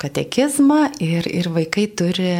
katekizmą 0.00 0.94
ir, 1.02 1.26
ir 1.28 1.50
vaikai 1.52 1.86
turi 1.96 2.32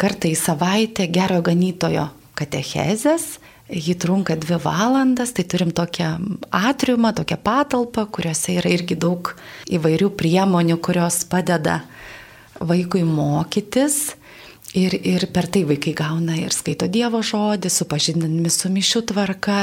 kartą 0.00 0.30
į 0.30 0.36
savaitę 0.38 1.08
gero 1.12 1.40
ganytojo 1.44 2.08
katechezės 2.38 3.36
Ji 3.66 3.96
trunka 3.98 4.36
dvi 4.38 4.60
valandas, 4.62 5.32
tai 5.34 5.42
turim 5.44 5.72
tokią 5.74 6.12
atriumą, 6.54 7.10
tokią 7.18 7.38
patalpą, 7.42 8.04
kuriuose 8.14 8.60
yra 8.60 8.70
irgi 8.70 8.94
daug 8.94 9.32
įvairių 9.66 10.12
priemonių, 10.14 10.76
kurios 10.78 11.24
padeda 11.26 11.80
vaikui 12.62 13.02
mokytis. 13.02 14.14
Ir, 14.76 14.92
ir 14.92 15.24
per 15.32 15.46
tai 15.48 15.64
vaikai 15.64 15.94
gauna 15.96 16.34
ir 16.36 16.52
skaito 16.52 16.86
Dievo 16.92 17.22
žodį, 17.24 17.70
supažindinami 17.72 18.50
su 18.52 18.68
mišių 18.68 19.02
tvarka, 19.08 19.60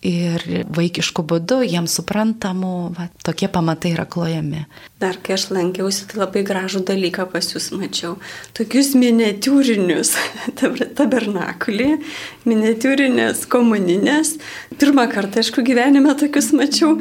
ir 0.00 0.64
vaikišku 0.72 1.22
būdu, 1.28 1.60
jiems 1.68 1.92
suprantamu, 1.98 2.90
va, 2.96 3.08
tokie 3.24 3.50
pamatai 3.52 3.92
yra 3.94 4.06
klojami. 4.08 4.64
Dar 5.00 5.18
kai 5.20 5.36
aš 5.36 5.50
lankiausi, 5.52 6.06
tai 6.08 6.22
labai 6.22 6.42
gražų 6.48 6.82
dalyką 6.88 7.26
pas 7.32 7.50
jūs 7.52 7.70
mačiau. 7.76 8.16
Tokius 8.56 8.94
miniatūrinius 8.96 10.14
tabernakulį, 10.98 11.90
miniatūrinės 12.48 13.44
komuninės. 13.50 14.36
Pirmą 14.80 15.06
kartą, 15.12 15.42
aišku, 15.42 15.64
gyvenime 15.66 16.14
tokius 16.18 16.52
mačiau. 16.56 16.96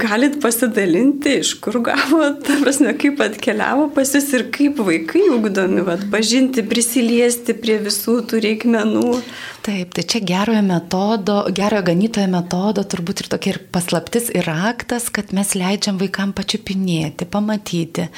Galit 0.00 0.38
pasidalinti, 0.40 1.38
iš 1.42 1.54
kur 1.60 1.76
gavo, 1.84 2.22
ta 2.44 2.56
prasme, 2.62 2.94
kaip 2.96 3.20
atkeliavo 3.20 3.90
pas 3.96 4.14
jūs 4.16 4.30
ir 4.36 4.46
kaip 4.54 4.80
vaikai 4.80 5.26
ugdomi, 5.34 5.84
va, 5.84 5.98
pažinti, 6.12 6.64
prisiliesti 6.64 7.56
prie 7.58 7.76
visų 7.84 8.22
tų 8.30 8.40
reikmenų. 8.46 9.10
Taip, 9.64 9.94
tai 9.96 10.02
čia 10.08 10.20
gerojo 10.24 10.60
metodo, 10.64 11.36
gerojo 11.56 11.86
ganytojo 11.86 12.28
metodo 12.32 12.82
turbūt 12.84 13.22
ir 13.22 13.28
tokia 13.32 13.52
ir 13.54 13.58
paslaptis 13.72 14.26
ir 14.32 14.48
aktas, 14.52 15.06
kad 15.12 15.32
mes 15.36 15.54
leidžiam 15.56 15.96
vaikam 16.00 16.34
pačiupinėti, 16.36 17.28
pamatyti. 17.32 18.10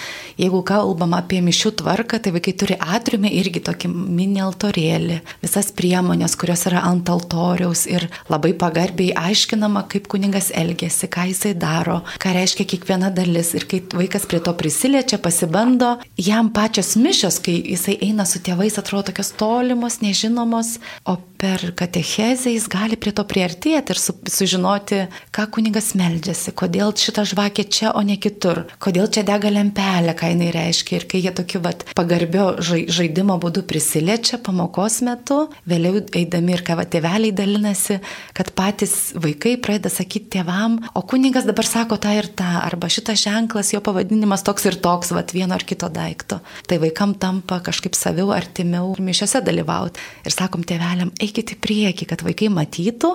Jeigu 0.42 0.62
kalbam 0.66 1.14
apie 1.18 1.38
mišių 1.46 1.76
tvarką, 1.82 2.18
tai 2.22 2.32
vaikai 2.34 2.54
turi 2.58 2.78
atriumį 2.78 3.30
irgi 3.38 3.62
tokį 3.68 3.90
mini 3.92 4.42
altorėlį, 4.42 5.20
visas 5.44 5.70
priemonės, 5.74 6.34
kurios 6.38 6.55
yra 6.70 6.80
ant 6.88 7.10
altoriaus 7.12 7.84
ir 7.90 8.08
labai 8.32 8.54
pagarbiai 8.56 9.12
aiškinama, 9.28 9.84
kaip 9.92 10.08
kuningas 10.12 10.48
elgesi, 10.56 11.10
ką 11.12 11.28
jisai 11.30 11.52
daro, 11.58 12.00
ką 12.22 12.32
reiškia 12.38 12.66
kiekviena 12.72 13.12
dalis. 13.14 13.52
Ir 13.58 13.68
kai 13.68 13.82
vaikas 13.92 14.24
prie 14.30 14.40
to 14.40 14.54
prisiliečia, 14.56 15.20
pasibando, 15.22 15.96
jam 16.16 16.48
pačios 16.54 16.94
mišios, 16.96 17.40
kai 17.44 17.58
jisai 17.60 17.98
eina 18.08 18.26
su 18.28 18.40
tėvais, 18.40 18.78
atrodo 18.80 19.10
tokios 19.10 19.34
tolimos, 19.36 20.00
nežinomos, 20.04 20.78
o 21.04 21.18
per 21.36 21.72
katechezę 21.76 22.50
jis 22.50 22.68
gali 22.72 22.96
prie 22.96 23.12
to 23.12 23.24
priartėti 23.28 23.92
ir 23.92 24.00
su, 24.00 24.14
sužinoti, 24.30 25.02
ką 25.34 25.46
kunigas 25.52 25.92
meldžiasi, 25.98 26.54
kodėl 26.56 26.94
šita 26.96 27.26
žvakė 27.28 27.66
čia, 27.72 27.92
o 27.92 28.02
ne 28.06 28.16
kitur, 28.20 28.64
kodėl 28.82 29.10
čia 29.12 29.24
dega 29.26 29.50
lempelė, 29.52 30.14
ką 30.16 30.32
jinai 30.32 30.52
reiškia. 30.54 31.00
Ir 31.00 31.06
kai 31.10 31.20
jie 31.24 31.32
tokiu 31.36 31.60
vat, 31.64 31.84
pagarbio 31.98 32.46
žaidimo 32.62 33.36
būdu 33.42 33.66
prisiliečia 33.68 34.40
pamokos 34.44 35.02
metu, 35.06 35.46
vėliau 35.68 36.04
eidami 36.16 36.45
ir 36.54 36.62
ką 36.66 36.76
va 36.78 36.84
tėveliai 36.88 37.34
dalinasi, 37.36 37.98
kad 38.36 38.52
patys 38.56 39.14
vaikai 39.18 39.56
pradeda 39.62 39.90
sakyti 39.92 40.36
tėvam, 40.38 40.78
o 40.96 41.02
kunigas 41.06 41.46
dabar 41.48 41.66
sako 41.68 41.98
tą 42.02 42.14
ir 42.16 42.28
tą, 42.36 42.48
arba 42.62 42.90
šitas 42.92 43.20
ženklas, 43.24 43.72
jo 43.74 43.80
pavadinimas 43.84 44.44
toks 44.46 44.68
ir 44.68 44.78
toks, 44.82 45.12
va 45.16 45.24
vieno 45.32 45.56
ar 45.56 45.64
kito 45.66 45.88
daikto. 45.92 46.40
Tai 46.68 46.78
vaikam 46.82 47.14
tampa 47.18 47.58
kažkaip 47.64 47.96
saviau, 47.98 48.30
artimiau 48.34 48.94
mišiose 49.02 49.42
dalyvauti. 49.44 50.02
Ir 50.26 50.34
sakom 50.34 50.64
tėveliam, 50.66 51.12
eikit 51.22 51.54
į 51.56 51.58
priekį, 51.62 52.08
kad 52.12 52.24
vaikai 52.26 52.50
matytų, 52.52 53.12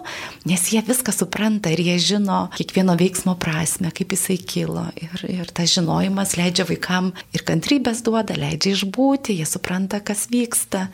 nes 0.50 0.68
jie 0.74 0.84
viską 0.86 1.14
supranta 1.16 1.72
ir 1.74 1.82
jie 1.86 1.98
žino 2.12 2.44
kiekvieno 2.58 2.98
veiksmo 3.00 3.38
prasme, 3.42 3.92
kaip 3.96 4.16
jisai 4.16 4.38
kilo. 4.38 4.86
Ir, 5.00 5.26
ir 5.32 5.52
tas 5.56 5.72
žinojimas 5.74 6.38
leidžia 6.40 6.68
vaikam 6.70 7.12
ir 7.36 7.46
kantrybės 7.48 8.04
duoda, 8.06 8.38
leidžia 8.38 8.76
išbūti, 8.78 9.40
jie 9.40 9.48
supranta, 9.50 10.02
kas 10.04 10.28
vyksta. 10.32 10.88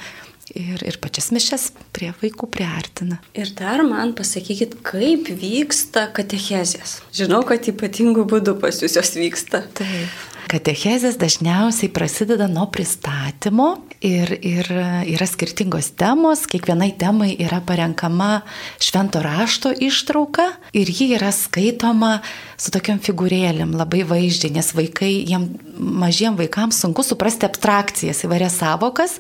Ir, 0.56 0.80
ir 0.88 0.96
pačias 1.04 1.28
mišes 1.36 1.72
prie 1.96 2.14
vaikų 2.22 2.48
priartina. 2.54 3.20
Ir 3.36 3.52
dar 3.58 3.84
man 3.84 4.14
pasakykit, 4.16 4.78
kaip 4.88 5.28
vyksta 5.28 6.08
katechezės. 6.16 7.02
Žinau, 7.16 7.42
kad 7.48 7.68
ypatingų 7.68 8.24
būdų 8.32 8.56
pas 8.62 8.80
jūs 8.84 8.96
jos 8.96 9.16
vyksta. 9.20 9.66
Taip. 9.76 10.26
Katechezės 10.48 11.18
dažniausiai 11.20 11.90
prasideda 11.92 12.46
nuo 12.48 12.70
pristatymo 12.72 13.82
ir, 14.00 14.32
ir 14.40 14.70
yra 15.12 15.28
skirtingos 15.28 15.90
temos, 16.00 16.46
kiekvienai 16.48 16.94
temai 16.96 17.34
yra 17.36 17.60
parenkama 17.68 18.46
švento 18.80 19.20
rašto 19.26 19.74
ištrauka 19.76 20.46
ir 20.72 20.88
ji 20.88 21.10
yra 21.18 21.34
skaitoma 21.36 22.22
su 22.56 22.72
tokiam 22.72 23.04
figūrėlėm 23.04 23.76
labai 23.76 24.06
vaizdžiai, 24.08 24.54
nes 24.56 24.72
vaikai, 24.78 25.12
jiem, 25.28 25.50
mažiem 25.76 26.40
vaikams 26.40 26.80
sunku 26.80 27.04
suprasti 27.04 27.50
abstrakcijas, 27.50 28.24
įvairias 28.24 28.56
savokas 28.64 29.20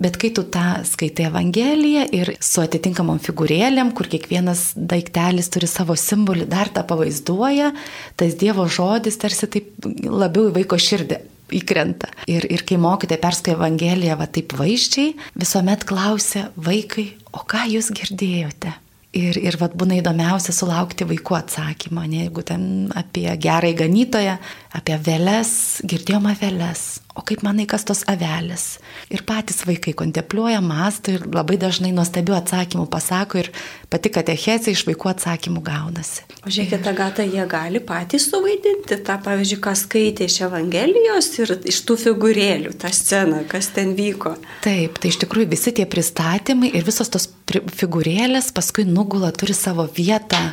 Bet 0.00 0.16
kai 0.16 0.30
tu 0.32 0.46
tą 0.48 0.80
skaitai 0.88 1.26
Evangeliją 1.28 2.06
ir 2.16 2.32
su 2.40 2.62
atitinkamom 2.62 3.18
figūrėlėm, 3.20 3.92
kur 3.96 4.08
kiekvienas 4.08 4.70
daiktelis 4.74 5.52
turi 5.52 5.68
savo 5.68 5.96
simbolį, 5.98 6.46
dar 6.48 6.72
tą 6.72 6.86
pavaizduoja, 6.88 7.74
tas 8.16 8.38
Dievo 8.40 8.64
žodis 8.64 9.20
tarsi 9.20 9.50
taip 9.52 9.90
labiau 10.08 10.48
į 10.48 10.56
vaiko 10.56 10.80
širdį 10.80 11.20
įkrenta. 11.60 12.10
Ir, 12.30 12.46
ir 12.48 12.64
kai 12.64 12.78
mokytojai 12.80 13.20
perskaitė 13.20 13.56
Evangeliją 13.58 14.16
va 14.20 14.28
taip 14.30 14.54
vaiščiai, 14.56 15.16
visuomet 15.38 15.84
klausia 15.88 16.48
vaikai, 16.56 17.10
o 17.36 17.44
ką 17.44 17.66
jūs 17.74 17.90
girdėjote? 17.96 18.72
Ir, 19.20 19.34
ir 19.42 19.56
vad 19.58 19.72
būna 19.74 19.96
įdomiausia 19.98 20.52
sulaukti 20.54 21.02
vaikų 21.10 21.34
atsakymą, 21.40 22.04
ne, 22.06 22.24
jeigu 22.28 22.44
ten 22.46 22.62
apie 22.94 23.26
gerąjį 23.42 23.74
ganytoją, 23.80 24.36
apie 24.78 24.98
veles, 25.02 25.52
girdėjom 25.82 26.28
aveles, 26.30 26.84
o 27.14 27.24
kaip 27.26 27.42
manai, 27.46 27.66
kas 27.68 27.84
tos 27.88 28.02
avelės. 28.10 28.78
Ir 29.12 29.24
patys 29.26 29.64
vaikai 29.68 29.94
kontempliuoja, 29.98 30.60
masto 30.64 31.12
ir 31.14 31.26
labai 31.26 31.58
dažnai 31.60 31.90
nuostabių 31.96 32.36
atsakymų 32.38 32.86
pasako 32.92 33.42
ir 33.42 33.50
pati 33.90 34.12
katechezė 34.14 34.74
iš 34.74 34.84
vaikų 34.88 35.10
atsakymų 35.12 35.64
gaunasi. 35.66 36.24
O 36.46 36.52
žiūrėkit, 36.52 36.86
Agata, 36.90 37.26
jie 37.26 37.44
gali 37.50 37.82
patys 37.84 38.30
suvaidinti 38.30 39.00
tą, 39.06 39.18
pavyzdžiui, 39.26 39.60
ką 39.66 39.74
skaitė 39.78 40.30
iš 40.30 40.40
Evangelijos 40.46 41.32
ir 41.42 41.54
iš 41.72 41.82
tų 41.88 41.98
figūrėlių, 42.06 42.74
tą 42.80 42.92
sceną, 42.94 43.42
kas 43.50 43.72
ten 43.76 43.94
vyko. 43.98 44.36
Taip, 44.64 45.02
tai 45.02 45.12
iš 45.12 45.20
tikrųjų 45.24 45.50
visi 45.52 45.74
tie 45.76 45.86
pristatymai 45.90 46.72
ir 46.72 46.86
visos 46.86 47.12
tos 47.12 47.28
figūrėlės 47.50 48.52
paskui 48.56 48.86
nugula, 48.88 49.34
turi 49.34 49.56
savo 49.56 49.88
vietą 49.96 50.52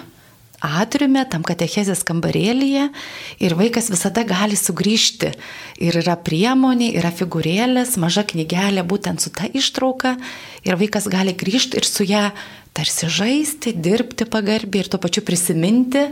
atriume, 0.64 1.24
tam 1.30 1.44
katechezės 1.46 2.04
kambarėlyje 2.08 2.88
ir 3.44 3.56
vaikas 3.58 3.92
visada 3.94 4.24
gali 4.28 4.58
sugrįžti. 4.58 5.34
Ir 5.84 6.00
yra 6.02 6.18
priemonė, 6.18 6.92
yra 6.98 7.12
figūrėlės, 7.14 7.98
maža 8.02 8.26
knygelė 8.28 8.86
būtent 8.88 9.22
su 9.22 9.34
ta 9.34 9.50
ištrauka 9.50 10.16
ir 10.66 10.80
vaikas 10.80 11.10
gali 11.12 11.36
grįžti 11.38 11.78
ir 11.78 11.88
su 11.88 12.08
ją 12.08 12.32
tarsi 12.78 13.10
žaisti, 13.10 13.74
dirbti 13.74 14.28
pagarbiai 14.30 14.86
ir 14.86 14.90
tuo 14.92 15.00
pačiu 15.02 15.24
prisiminti, 15.26 16.08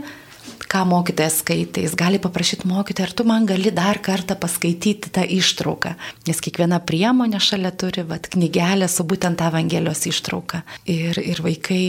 ką 0.66 0.82
mokytojas 0.88 1.40
skaitė, 1.42 1.84
jis 1.84 1.94
gali 1.98 2.18
paprašyti 2.22 2.66
mokytoją, 2.66 3.06
ar 3.06 3.14
tu 3.14 3.26
man 3.28 3.46
gali 3.46 3.70
dar 3.74 4.00
kartą 4.02 4.34
paskaityti 4.38 5.12
tą 5.14 5.22
ištrauką. 5.36 5.94
Nes 6.26 6.42
kiekviena 6.42 6.80
priemonė 6.82 7.38
šalia 7.42 7.70
turi 7.70 8.02
vat, 8.08 8.26
knygelę 8.32 8.88
su 8.90 9.06
būtent 9.06 9.38
tą 9.38 9.50
Evangelijos 9.52 10.06
ištrauką. 10.10 10.64
Ir, 10.90 11.20
ir 11.22 11.42
vaikai 11.44 11.84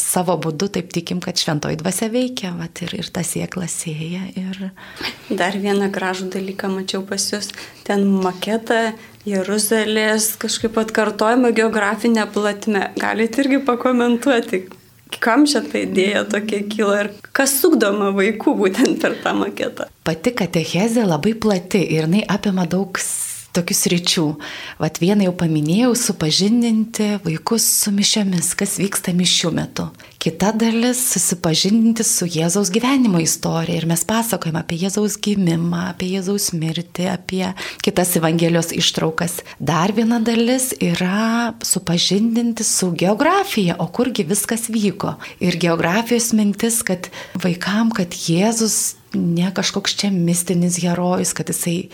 savo 0.00 0.36
būdu 0.40 0.68
taip 0.76 0.92
tikim, 0.94 1.20
kad 1.24 1.38
šventoji 1.40 1.78
dvasia 1.80 2.10
veikia 2.12 2.52
vat, 2.58 2.82
ir, 2.84 2.94
ir 2.98 3.10
ta 3.14 3.24
siekla 3.26 3.68
sėja. 3.70 4.26
Ir... 4.38 4.70
Dar 5.30 5.58
vieną 5.60 5.90
gražų 5.94 6.30
dalyką 6.34 6.70
mačiau 6.72 7.04
pas 7.06 7.24
jūs. 7.32 7.50
Ten 7.86 8.06
maketą 8.24 8.94
Jeruzalės 9.28 10.34
kažkaip 10.40 10.76
atkartojama 10.82 11.54
geografinė 11.56 12.26
platme. 12.32 12.90
Galite 13.00 13.44
irgi 13.44 13.60
pakomentuoti, 13.64 14.64
kam 15.20 15.46
čia 15.48 15.62
ta 15.64 15.80
idėja 15.80 16.24
tokia 16.28 16.64
kyla 16.68 16.98
ir 17.04 17.12
kas 17.36 17.56
sukdoma 17.60 18.10
vaikų 18.16 18.56
būtent 18.58 19.00
per 19.02 19.16
tą 19.24 19.34
maketą. 19.38 19.88
Pati 20.04 20.34
katechezė 20.36 21.06
labai 21.08 21.32
plati 21.40 21.80
ir 21.86 22.04
jinai 22.08 22.24
apima 22.28 22.66
daug 22.68 23.00
tokius 23.54 23.86
ryčių. 23.92 24.26
Vat 24.82 24.98
vieną 25.02 25.28
jau 25.28 25.34
paminėjau, 25.44 25.92
supažindinti 25.98 27.14
vaikus 27.24 27.66
su 27.82 27.92
mišiomis, 27.94 28.52
kas 28.58 28.76
vyksta 28.82 29.14
mišių 29.16 29.52
metu. 29.54 29.88
Kita 30.24 30.52
dalis- 30.56 30.98
susipažindinti 31.12 32.04
su 32.04 32.26
Jėzaus 32.26 32.70
gyvenimo 32.72 33.20
istorija 33.20 33.76
ir 33.76 33.86
mes 33.86 34.04
pasakojame 34.04 34.60
apie 34.60 34.78
Jėzaus 34.78 35.18
gimimą, 35.20 35.90
apie 35.90 36.08
Jėzaus 36.16 36.52
mirtį, 36.52 37.12
apie 37.12 37.54
kitas 37.82 38.16
Evangelijos 38.16 38.72
ištraukas. 38.72 39.42
Dar 39.60 39.92
viena 39.92 40.20
dalis 40.20 40.72
yra 40.80 41.54
supažindinti 41.60 42.64
su 42.64 42.90
geografija, 42.92 43.76
o 43.78 43.86
kurgi 43.86 44.24
viskas 44.24 44.68
vyko. 44.68 45.16
Ir 45.40 45.58
geografijos 45.58 46.32
mintis, 46.32 46.82
kad 46.82 47.10
vaikam, 47.34 47.92
kad 47.92 48.08
Jėzus 48.10 48.94
ne 49.14 49.52
kažkoks 49.52 49.94
čia 49.94 50.10
mistinis 50.10 50.80
herojus, 50.82 51.32
kad 51.32 51.46
jisai 51.46 51.90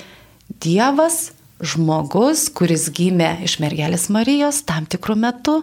Dievas 0.60 1.32
žmogus, 1.60 2.48
kuris 2.56 2.88
gimė 2.94 3.30
iš 3.46 3.58
mergelės 3.62 4.08
Marijos 4.12 4.62
tam 4.68 4.86
tikrų 4.90 5.16
metų, 5.20 5.56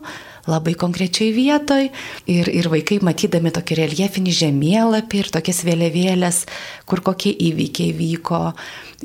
labai 0.48 0.76
konkrečiai 0.80 1.32
vietoj. 1.36 1.90
Ir, 2.30 2.52
ir 2.52 2.70
vaikai 2.72 3.00
matydami 3.06 3.54
tokį 3.56 3.80
reljefinį 3.82 4.36
žemėlapį 4.42 5.24
ir 5.24 5.32
tokias 5.34 5.64
vėliavėlės, 5.68 6.44
kur 6.90 7.04
kokie 7.06 7.34
įvykiai 7.50 7.96
vyko. 7.98 8.44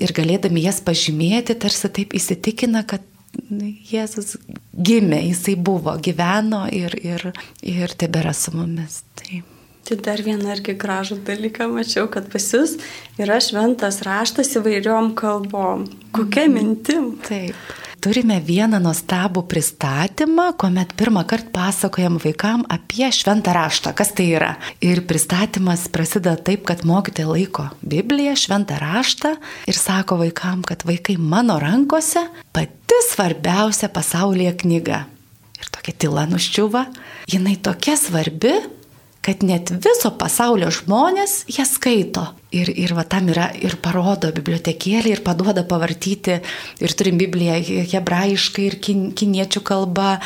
Ir 0.01 0.13
galėdami 0.17 0.67
jas 0.67 0.83
pažymėti, 0.85 1.59
tarsi 1.61 1.91
taip 1.93 2.15
įsitikina, 2.19 2.85
kad 2.89 3.09
Jėzus 3.33 4.37
gimė, 4.77 5.23
jisai 5.31 5.55
buvo, 5.57 5.95
gyveno 6.05 6.67
ir, 6.69 6.93
ir, 7.01 7.31
ir 7.65 7.97
tebėra 7.97 8.37
su 8.37 8.53
mumis. 8.53 9.01
Taip. 9.17 9.62
Tai 9.83 9.97
dar 9.99 10.21
vieną 10.23 10.53
irgi 10.55 10.77
gražų 10.79 11.19
dalyką 11.27 11.67
mačiau, 11.73 12.07
kad 12.11 12.29
pas 12.31 12.45
jūs 12.55 12.77
yra 13.19 13.41
šventas 13.43 14.03
raštas 14.07 14.55
įvairiom 14.61 15.11
kalbom. 15.19 15.89
Kokia 16.15 16.47
mhm. 16.47 16.55
mintim? 16.55 17.09
Taip. 17.27 17.59
Turime 18.03 18.41
vieną 18.43 18.81
nuostabų 18.83 19.45
pristatymą, 19.47 20.49
kuomet 20.59 20.91
pirmą 20.99 21.23
kartą 21.31 21.53
pasakojam 21.55 22.17
vaikam 22.23 22.65
apie 22.67 23.07
šventą 23.15 23.53
raštą, 23.55 23.93
kas 23.95 24.11
tai 24.19 24.27
yra. 24.35 24.57
Ir 24.83 25.05
pristatymas 25.07 25.85
prasideda 25.87 26.35
taip, 26.35 26.65
kad 26.67 26.83
mokytojai 26.83 27.29
laiko 27.31 27.69
Bibliją, 27.79 28.35
šventą 28.39 28.81
raštą 28.83 29.37
ir 29.71 29.79
sako 29.79 30.19
vaikam, 30.25 30.67
kad 30.67 30.83
vaikai 30.83 31.15
mano 31.19 31.61
rankose 31.63 32.25
pati 32.51 32.99
svarbiausia 33.13 33.87
pasaulyje 33.95 34.57
knyga. 34.65 35.05
Ir 35.63 35.71
tokia 35.71 35.95
tyla 35.95 36.27
nuščiuva, 36.27 36.89
jinai 37.31 37.55
tokia 37.63 37.95
svarbi, 37.99 38.57
kad 39.23 39.45
net 39.47 39.71
viso 39.71 40.11
pasaulio 40.19 40.71
žmonės 40.75 41.45
ją 41.55 41.67
skaito. 41.69 42.25
Ir, 42.53 42.69
ir 42.69 42.93
va 42.93 43.05
tam 43.09 43.31
yra 43.33 43.47
ir 43.57 43.79
parodo 43.81 44.29
bibliotekėlį, 44.35 45.13
ir 45.15 45.23
paduoda 45.25 45.63
pavartyti, 45.65 46.35
ir 46.85 46.95
turim 46.99 47.17
Bibliją 47.21 47.55
hebrajiškai, 47.95 48.65
ir 48.67 48.77
kin, 48.83 49.07
kiniečių 49.17 49.63
kalba, 49.65 50.19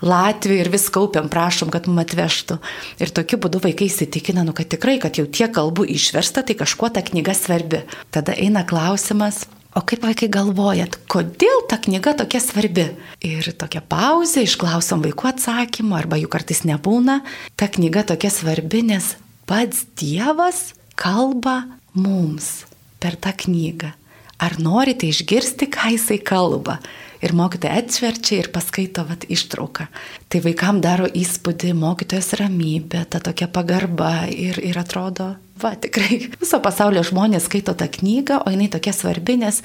latvių, 0.00 0.56
ir 0.62 0.70
vis 0.72 0.86
kaupiam, 0.94 1.28
prašom, 1.32 1.68
kad 1.74 1.90
mum 1.90 2.00
atvežtų. 2.00 2.56
Ir 3.04 3.12
tokiu 3.12 3.40
būdu 3.42 3.60
vaikai 3.66 3.90
įsitikina, 3.90 4.46
nu, 4.46 4.56
kad 4.56 4.70
tikrai, 4.72 4.96
kad 5.02 5.20
jau 5.20 5.26
tiek 5.28 5.52
kalbų 5.52 5.84
išversta, 5.98 6.46
tai 6.46 6.56
kažkuo 6.62 6.88
ta 6.94 7.04
knyga 7.04 7.36
svarbi. 7.36 7.82
Tada 8.14 8.32
eina 8.38 8.64
klausimas, 8.64 9.42
O 9.74 9.82
kaip 9.82 10.04
vaikai 10.06 10.28
galvojat, 10.30 11.00
kodėl 11.10 11.64
ta 11.66 11.80
knyga 11.82 12.12
tokia 12.20 12.38
svarbi? 12.38 12.84
Ir 13.26 13.48
tokia 13.58 13.80
pauzė, 13.82 14.44
išklausom 14.46 15.02
vaikų 15.02 15.32
atsakymą, 15.32 15.96
arba 15.98 16.18
jų 16.20 16.30
kartais 16.30 16.62
nebūna. 16.62 17.18
Ta 17.58 17.66
knyga 17.66 18.04
tokia 18.12 18.30
svarbi, 18.30 18.84
nes 18.86 19.16
pats 19.50 19.82
Dievas 19.98 20.76
kalba 20.94 21.64
mums 21.90 22.68
per 23.02 23.18
tą 23.18 23.34
knygą. 23.34 23.90
Ar 24.38 24.54
norite 24.62 25.10
išgirsti, 25.10 25.66
ką 25.74 25.90
jisai 25.96 26.20
kalba? 26.22 26.78
Ir 27.24 27.34
mokytoja 27.36 27.80
atšverčia 27.80 28.42
ir 28.42 28.50
paskaito 28.54 29.04
vat, 29.08 29.24
ištrauką. 29.32 29.88
Tai 30.28 30.42
vaikam 30.44 30.80
daro 30.84 31.08
įspūdį 31.08 31.72
mokytojas 31.78 32.34
ramybė, 32.40 33.04
ta 33.10 33.22
tokia 33.24 33.48
pagarba 33.52 34.26
ir, 34.30 34.60
ir 34.60 34.78
atrodo, 34.80 35.32
va, 35.60 35.74
tikrai 35.80 36.20
viso 36.42 36.60
pasaulio 36.64 37.04
žmonės 37.06 37.48
skaito 37.48 37.76
tą 37.78 37.88
knygą, 37.98 38.42
o 38.44 38.54
jinai 38.54 38.70
tokia 38.72 38.94
svarbi, 38.96 39.38
nes 39.40 39.62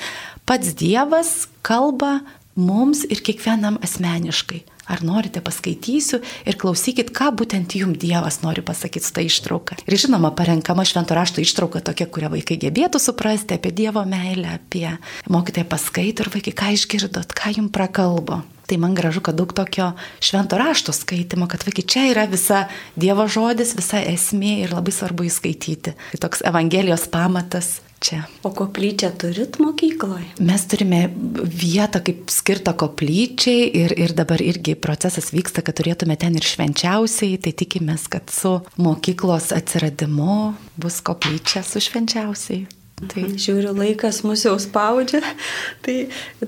pats 0.49 0.75
Dievas 0.79 1.49
kalba 1.65 2.19
mums 2.55 3.05
ir 3.09 3.21
kiekvienam 3.25 3.79
asmeniškai. 3.83 4.63
Ar 4.89 5.03
norite 5.05 5.37
paskaitysiu 5.45 6.17
ir 6.49 6.57
klausykit, 6.57 7.11
ką 7.13 7.29
būtent 7.37 7.75
jums 7.77 7.99
Dievas 8.01 8.39
nori 8.41 8.63
pasakyti 8.65 9.05
su 9.05 9.13
ta 9.13 9.21
ištrauka. 9.21 9.77
Ir 9.85 9.97
žinoma, 10.01 10.31
parenkama 10.33 10.81
švento 10.81 11.13
rašto 11.13 11.43
ištrauka 11.43 11.83
tokia, 11.85 12.07
kurią 12.09 12.31
vaikai 12.33 12.57
gebėtų 12.57 13.01
suprasti 13.03 13.53
apie 13.59 13.69
Dievo 13.69 14.01
meilę, 14.09 14.55
apie 14.57 14.87
mokytoją 15.29 15.67
paskaito 15.69 16.25
ir 16.25 16.31
vaikai, 16.33 16.55
ką 16.57 16.71
išgirdot, 16.73 17.35
ką 17.37 17.53
jums 17.59 17.75
prakalbo. 17.75 18.41
Tai 18.69 18.77
man 18.81 18.95
gražu, 18.97 19.21
kad 19.25 19.37
daug 19.37 19.53
tokio 19.53 19.91
švento 20.21 20.57
rašto 20.57 20.93
skaitimo, 20.93 21.47
kad 21.49 21.63
vaikai 21.65 21.85
čia 21.85 22.07
yra 22.09 22.25
visa 22.29 22.63
Dievo 22.97 23.25
žodis, 23.29 23.75
visa 23.77 24.01
esmė 24.01 24.59
ir 24.63 24.73
labai 24.73 24.93
svarbu 24.93 25.25
įskaityti. 25.29 25.93
Tai 26.13 26.21
toks 26.25 26.41
Evangelijos 26.49 27.05
pamatas 27.13 27.79
čia. 28.03 28.23
O 28.43 28.51
koplyčią 28.55 29.11
turit 29.19 29.59
mokykloje? 29.59 30.25
Mes 30.39 30.65
turime 30.71 31.01
vietą 31.43 32.01
kaip 32.05 32.31
skirtą 32.33 32.73
koplyčiai 32.79 33.67
ir, 33.83 33.93
ir 33.99 34.15
dabar 34.17 34.41
irgi 34.43 34.75
procesas 34.79 35.31
vyksta, 35.35 35.63
kad 35.65 35.77
turėtume 35.79 36.17
ten 36.19 36.37
ir 36.39 36.47
švenčiausiai, 36.47 37.37
tai 37.43 37.53
tikimės, 37.53 38.07
kad 38.11 38.31
su 38.33 38.57
mokyklos 38.79 39.51
atsiradimu 39.55 40.41
bus 40.79 40.99
koplyčia 41.05 41.63
su 41.67 41.83
švenčiausiai. 41.83 42.67
Tai 42.99 43.21
žiūriu, 43.39 43.71
laikas 43.77 44.23
mus 44.27 44.43
jau 44.43 44.57
spaudžia. 44.59 45.21
Tai 45.85 45.95